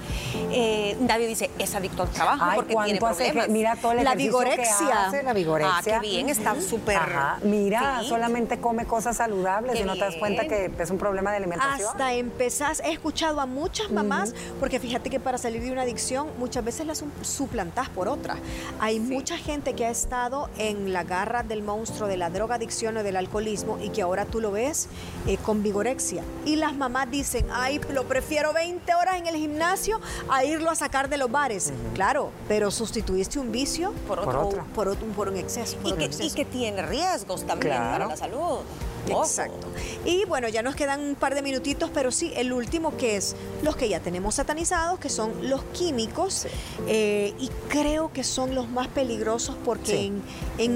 Eh, 0.50 0.96
David 1.00 1.28
dice, 1.28 1.50
es 1.58 1.74
adicto 1.74 2.02
al 2.02 2.08
trabajo 2.10 2.44
Ay, 2.44 2.56
porque 2.56 2.74
tiene 2.84 2.98
¿cuánto 2.98 3.06
hace 3.22 3.24
problemas. 3.32 3.46
que- 3.46 3.52
mira 3.52 3.76
todo 3.76 3.92
el 3.92 3.98
La 4.04 4.12
ejercicio 4.12 4.38
que 4.38 4.44
vigorexia. 4.46 5.06
hace, 5.06 5.22
la 5.22 5.32
vigorexia. 5.32 5.96
Ah, 5.96 6.00
qué 6.00 6.08
bien, 6.08 6.28
está 6.28 6.60
súper 6.60 6.98
Mira, 7.42 7.98
fit. 8.00 8.08
solamente 8.08 8.58
come 8.60 8.84
cosas 8.86 9.16
saludables 9.16 9.74
Qué 9.74 9.80
y 9.82 9.84
no 9.84 9.94
te 9.94 10.00
das 10.00 10.16
cuenta 10.16 10.46
que 10.46 10.70
es 10.78 10.90
un 10.90 10.98
problema 10.98 11.30
de 11.30 11.38
alimentación. 11.38 11.88
Hasta 11.90 12.12
empezás, 12.14 12.80
he 12.80 12.92
escuchado 12.92 13.40
a 13.40 13.46
muchas 13.46 13.90
mamás, 13.90 14.34
porque 14.60 14.78
fíjate 14.80 15.10
que 15.10 15.20
para 15.20 15.38
salir 15.38 15.62
de 15.62 15.72
una 15.72 15.82
adicción 15.82 16.28
muchas 16.38 16.64
veces 16.64 16.86
la 16.86 16.94
su- 16.94 17.08
suplantás 17.22 17.88
por 17.88 18.08
otra. 18.08 18.36
Hay 18.80 19.00
mucha 19.00 19.36
gente 19.36 19.74
que 19.74 19.86
ha 19.86 19.90
estado 19.90 20.48
en 20.58 20.92
la 20.92 21.02
garra 21.04 21.42
del 21.42 21.62
monstruo 21.62 22.08
de 22.08 22.16
la 22.16 22.30
drogadicción 22.30 22.96
o 22.96 23.02
del 23.02 23.16
alcoholismo 23.16 23.78
y 23.82 23.90
que 23.90 24.02
ahora 24.02 24.24
tú 24.24 24.40
lo 24.40 24.50
ves 24.52 24.88
eh, 25.26 25.33
con 25.38 25.62
vigorexia. 25.62 26.22
Y 26.44 26.56
las 26.56 26.74
mamás 26.76 27.10
dicen, 27.10 27.46
ay, 27.52 27.80
lo 27.92 28.04
prefiero 28.04 28.52
20 28.52 28.94
horas 28.94 29.16
en 29.16 29.26
el 29.26 29.36
gimnasio 29.36 30.00
a 30.28 30.44
irlo 30.44 30.70
a 30.70 30.74
sacar 30.74 31.08
de 31.08 31.16
los 31.16 31.30
bares. 31.30 31.72
Claro, 31.94 32.30
pero 32.48 32.70
sustituiste 32.70 33.38
un 33.38 33.52
vicio 33.52 33.92
Por 34.08 34.18
Por 34.24 34.28
otro. 34.36 34.48
otro. 34.48 34.64
por, 34.74 34.88
otro- 34.88 35.06
por 35.08 35.28
un 35.28 35.36
exceso. 35.36 35.76
por 35.78 35.90
Y 35.90 35.92
un 35.92 35.98
que, 35.98 36.04
y 36.04 36.06
exceso. 36.08 36.34
que 36.36 36.44
tiene 36.44 36.82
riesgos 36.82 37.46
también 37.46 37.72
Claro. 37.74 37.92
para 37.92 38.06
la 38.08 38.16
salud. 38.16 38.58
Exacto. 39.06 39.66
Y 40.06 40.24
bueno, 40.24 40.48
ya 40.48 40.62
nos 40.62 40.74
quedan 40.74 40.98
un 41.00 41.14
par 41.14 41.34
de 41.34 41.42
minutitos, 41.42 41.90
pero 41.92 42.10
sí, 42.10 42.32
el 42.36 42.54
último 42.54 42.96
que 42.96 43.16
es 43.16 43.36
los 43.62 43.76
que 43.76 43.86
ya 43.90 44.00
tenemos 44.00 44.36
satanizados, 44.36 44.98
que 44.98 45.10
son 45.10 45.30
los 45.50 45.62
químicos, 45.74 46.46
eh, 46.86 47.34
y 47.38 47.50
creo 47.68 48.10
que 48.14 48.24
son 48.24 48.54
los 48.54 48.66
más 48.70 48.88
peligrosos 48.88 49.56
porque 49.62 49.84
Sí. 49.92 50.06
en, 50.06 50.22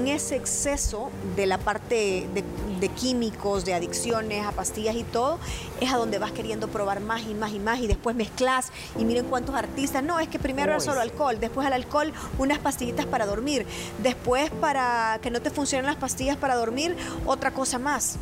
en 0.01 0.07
ese 0.07 0.35
exceso 0.35 1.09
de 1.35 1.47
la 1.47 1.57
parte 1.57 2.27
de, 2.35 2.43
de 2.79 2.89
químicos, 2.89 3.65
de 3.65 3.73
adicciones 3.73 4.45
a 4.45 4.51
pastillas 4.51 4.95
y 4.95 5.03
todo, 5.03 5.39
es 5.81 5.91
a 5.91 5.97
donde 5.97 6.19
vas 6.19 6.31
queriendo 6.31 6.67
probar 6.67 6.99
más 6.99 7.21
y 7.23 7.33
más 7.33 7.51
y 7.51 7.59
más 7.59 7.79
y 7.79 7.87
después 7.87 8.15
mezclas 8.15 8.71
y 8.97 9.05
miren 9.05 9.25
cuántos 9.25 9.55
artistas. 9.55 10.03
No, 10.03 10.19
es 10.19 10.27
que 10.27 10.39
primero 10.39 10.71
era 10.71 10.79
solo 10.79 11.01
alcohol, 11.01 11.39
después 11.39 11.65
al 11.65 11.73
alcohol 11.73 12.13
unas 12.37 12.59
pastillitas 12.59 13.05
para 13.05 13.25
dormir, 13.25 13.65
después 14.01 14.49
para 14.61 15.19
que 15.21 15.31
no 15.31 15.41
te 15.41 15.49
funcionen 15.49 15.85
las 15.85 15.95
pastillas 15.97 16.37
para 16.37 16.55
dormir, 16.55 16.95
otra 17.25 17.51
cosa 17.51 17.79
más. 17.79 18.17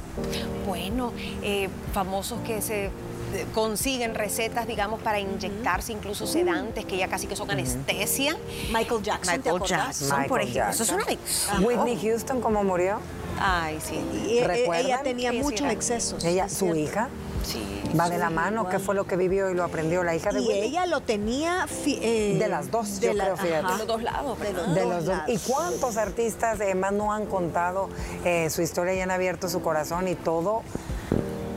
Bueno, 0.65 1.12
eh, 1.41 1.70
famosos 1.93 2.39
que 2.41 2.62
se 2.62 2.86
eh, 2.86 3.46
consiguen 3.54 4.15
recetas, 4.15 4.67
digamos, 4.67 5.02
para 5.02 5.20
inyectarse, 5.20 5.91
incluso 5.91 6.26
sedantes, 6.26 6.86
que 6.86 6.98
ya 6.98 7.08
casi 7.10 7.28
que 7.28 7.36
son 7.36 7.52
anestesia. 7.52 8.38
Michael 8.72 9.02
Jackson, 9.04 9.34
¿te 9.34 9.38
Michael 9.38 9.56
acordás? 9.58 10.00
Jackson, 10.00 10.08
Michael 10.10 10.30
por 10.30 10.41
ejemplo. 10.41 10.70
Eso 10.72 10.84
es 10.84 10.89
una 10.89 11.06
Jackson. 11.06 11.56
adicción. 11.56 11.65
Whitney 11.65 12.00
Houston, 12.02 12.41
¿cómo 12.41 12.63
murió? 12.63 13.00
Ay, 13.39 13.80
sí. 13.82 13.95
Y, 14.28 14.38
eh, 14.39 14.43
¿Recuerdan? 14.47 14.86
ella 14.86 15.00
tenía 15.04 15.32
Sí, 15.32 15.39
muchos 15.41 15.71
excesos. 15.71 16.23
Ella, 16.23 16.50
su 16.50 16.56
cierto. 16.65 16.76
hija, 16.78 17.10
Sí. 17.43 17.62
va 17.97 18.10
de 18.10 18.17
la 18.17 18.30
mano. 18.30 18.67
¿Qué 18.67 18.80
fue 18.80 18.95
lo 18.95 19.06
que 19.06 19.15
vivió 19.15 19.50
y 19.50 19.54
lo 19.56 19.63
aprendió 19.63 20.04
la 20.04 20.15
hija 20.15 20.32
de 20.32 20.41
Y 20.41 20.52
ella 20.52 20.86
lo 20.86 21.02
tenía... 21.02 21.65
fi- 21.67 22.00
eh, 22.02 22.36
De 22.39 22.47
las 22.47 22.71
dos, 22.71 23.00
yo 23.00 23.12
creo, 23.13 23.38
fíjate. 23.38 23.56
ajá. 23.58 23.71
De 23.73 23.78
los 23.78 23.88
dos 23.88 24.04
lados, 24.04 24.39
De 24.39 24.54
los 24.54 24.73
De 24.76 24.82
dos 24.82 24.89
los 24.93 25.06
dos. 25.06 25.17
lados. 25.17 25.30
¿Y 25.30 25.38
cuántos 25.50 25.97
artistas 25.97 26.60
además 26.60 26.93
no 26.93 27.13
han 27.13 27.26
contado 27.26 27.89
eh, 28.26 28.50
su 28.50 28.62
historia 28.62 28.93
y 28.95 29.02
han 29.02 29.12
abierto 29.12 29.47
su 29.50 29.62
corazón 29.62 30.08
y 30.08 30.15
todo? 30.15 30.63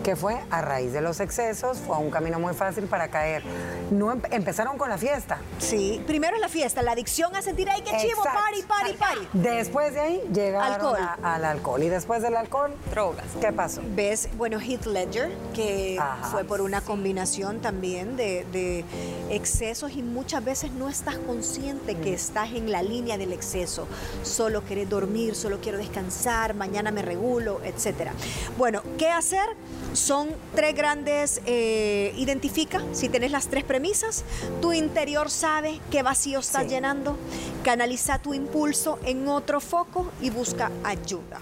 Que 0.04 0.16
fue 0.16 0.38
a 0.50 0.62
raíz 0.62 0.92
de 0.92 1.00
los 1.00 1.20
excesos, 1.20 1.78
fue 1.78 1.96
un 1.98 2.10
camino 2.10 2.38
muy 2.38 2.54
fácil 2.54 2.84
para 2.84 3.08
caer. 3.08 3.42
No 3.90 4.12
em- 4.12 4.22
empezaron 4.30 4.78
con 4.78 4.88
la 4.88 4.96
fiesta. 4.98 5.38
Sí, 5.58 6.02
primero 6.06 6.34
es 6.36 6.40
la 6.40 6.48
fiesta, 6.48 6.82
la 6.82 6.92
adicción 6.92 7.34
a 7.36 7.42
sentir, 7.42 7.68
ay, 7.68 7.82
qué 7.82 7.96
chivo, 7.98 8.22
party, 8.22 8.62
party, 8.62 8.92
party. 8.94 9.28
Después 9.34 9.92
de 9.94 10.00
ahí 10.00 10.22
llegaron 10.32 10.72
Alcohol. 10.72 10.98
a- 11.22 11.34
al 11.34 11.44
alcohol. 11.44 11.82
Y 11.82 11.88
después 11.88 12.22
del 12.22 12.36
alcohol, 12.36 12.74
Drogas. 12.90 13.26
¿qué 13.40 13.52
pasó? 13.52 13.82
Ves, 13.94 14.28
bueno, 14.36 14.58
Heath 14.60 14.86
Ledger, 14.86 15.30
que 15.54 15.98
Ajá. 16.00 16.28
fue 16.30 16.44
por 16.44 16.60
una 16.62 16.80
combinación 16.80 17.60
también 17.60 18.16
de, 18.16 18.46
de 18.52 18.84
excesos 19.30 19.92
y 19.92 20.02
muchas 20.02 20.44
veces 20.44 20.72
no 20.72 20.88
estás 20.88 21.16
consciente 21.18 21.94
Mm. 21.94 22.00
que 22.00 22.14
estás 22.14 22.52
en 22.52 22.72
la 22.72 22.82
línea 22.82 23.18
del 23.18 23.32
exceso. 23.32 23.86
Solo 24.22 24.64
querés 24.64 24.88
dormir, 24.88 25.34
solo 25.34 25.60
quiero 25.60 25.78
descansar, 25.78 26.54
mañana 26.54 26.90
me 26.90 27.02
regulo, 27.02 27.60
etcétera. 27.64 28.12
Bueno, 28.56 28.82
¿qué 28.98 29.08
hacer? 29.10 29.44
Son 29.92 30.28
tres 30.54 30.74
grandes, 30.74 31.40
eh, 31.46 32.14
identifica 32.16 32.82
si 32.92 33.08
tenés 33.08 33.32
las 33.32 33.48
tres 33.48 33.64
premisas, 33.64 34.24
tu 34.60 34.72
interior 34.72 35.30
sabe 35.30 35.80
qué 35.90 36.02
vacío 36.02 36.38
estás 36.40 36.62
Sí. 36.64 36.68
llenando, 36.68 37.16
canaliza 37.64 38.18
tu 38.18 38.32
impulso 38.34 38.98
en 39.04 39.26
otro 39.28 39.60
foco 39.60 40.10
y 40.20 40.30
busca 40.30 40.70
ayuda. 40.84 41.40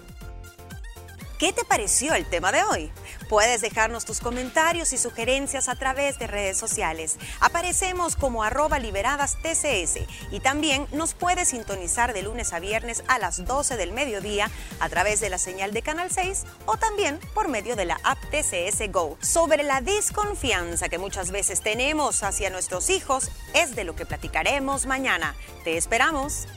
¿Qué 1.38 1.52
te 1.52 1.64
pareció 1.64 2.14
el 2.14 2.26
tema 2.26 2.50
de 2.50 2.64
hoy? 2.64 2.90
Puedes 3.28 3.60
dejarnos 3.60 4.04
tus 4.04 4.18
comentarios 4.18 4.92
y 4.92 4.98
sugerencias 4.98 5.68
a 5.68 5.76
través 5.76 6.18
de 6.18 6.26
redes 6.26 6.56
sociales. 6.58 7.16
Aparecemos 7.38 8.16
como 8.16 8.42
arroba 8.42 8.80
liberadas 8.80 9.36
TCS 9.40 10.00
y 10.32 10.40
también 10.40 10.88
nos 10.90 11.14
puedes 11.14 11.50
sintonizar 11.50 12.12
de 12.12 12.22
lunes 12.22 12.52
a 12.52 12.58
viernes 12.58 13.04
a 13.06 13.20
las 13.20 13.44
12 13.44 13.76
del 13.76 13.92
mediodía 13.92 14.50
a 14.80 14.88
través 14.88 15.20
de 15.20 15.30
la 15.30 15.38
señal 15.38 15.72
de 15.72 15.82
Canal 15.82 16.10
6 16.10 16.42
o 16.66 16.76
también 16.76 17.20
por 17.34 17.46
medio 17.46 17.76
de 17.76 17.84
la 17.84 18.00
app 18.02 18.18
TCS 18.32 18.90
Go. 18.90 19.16
Sobre 19.20 19.62
la 19.62 19.80
desconfianza 19.80 20.88
que 20.88 20.98
muchas 20.98 21.30
veces 21.30 21.60
tenemos 21.60 22.24
hacia 22.24 22.50
nuestros 22.50 22.90
hijos 22.90 23.30
es 23.54 23.76
de 23.76 23.84
lo 23.84 23.94
que 23.94 24.06
platicaremos 24.06 24.86
mañana. 24.86 25.36
Te 25.62 25.76
esperamos. 25.76 26.48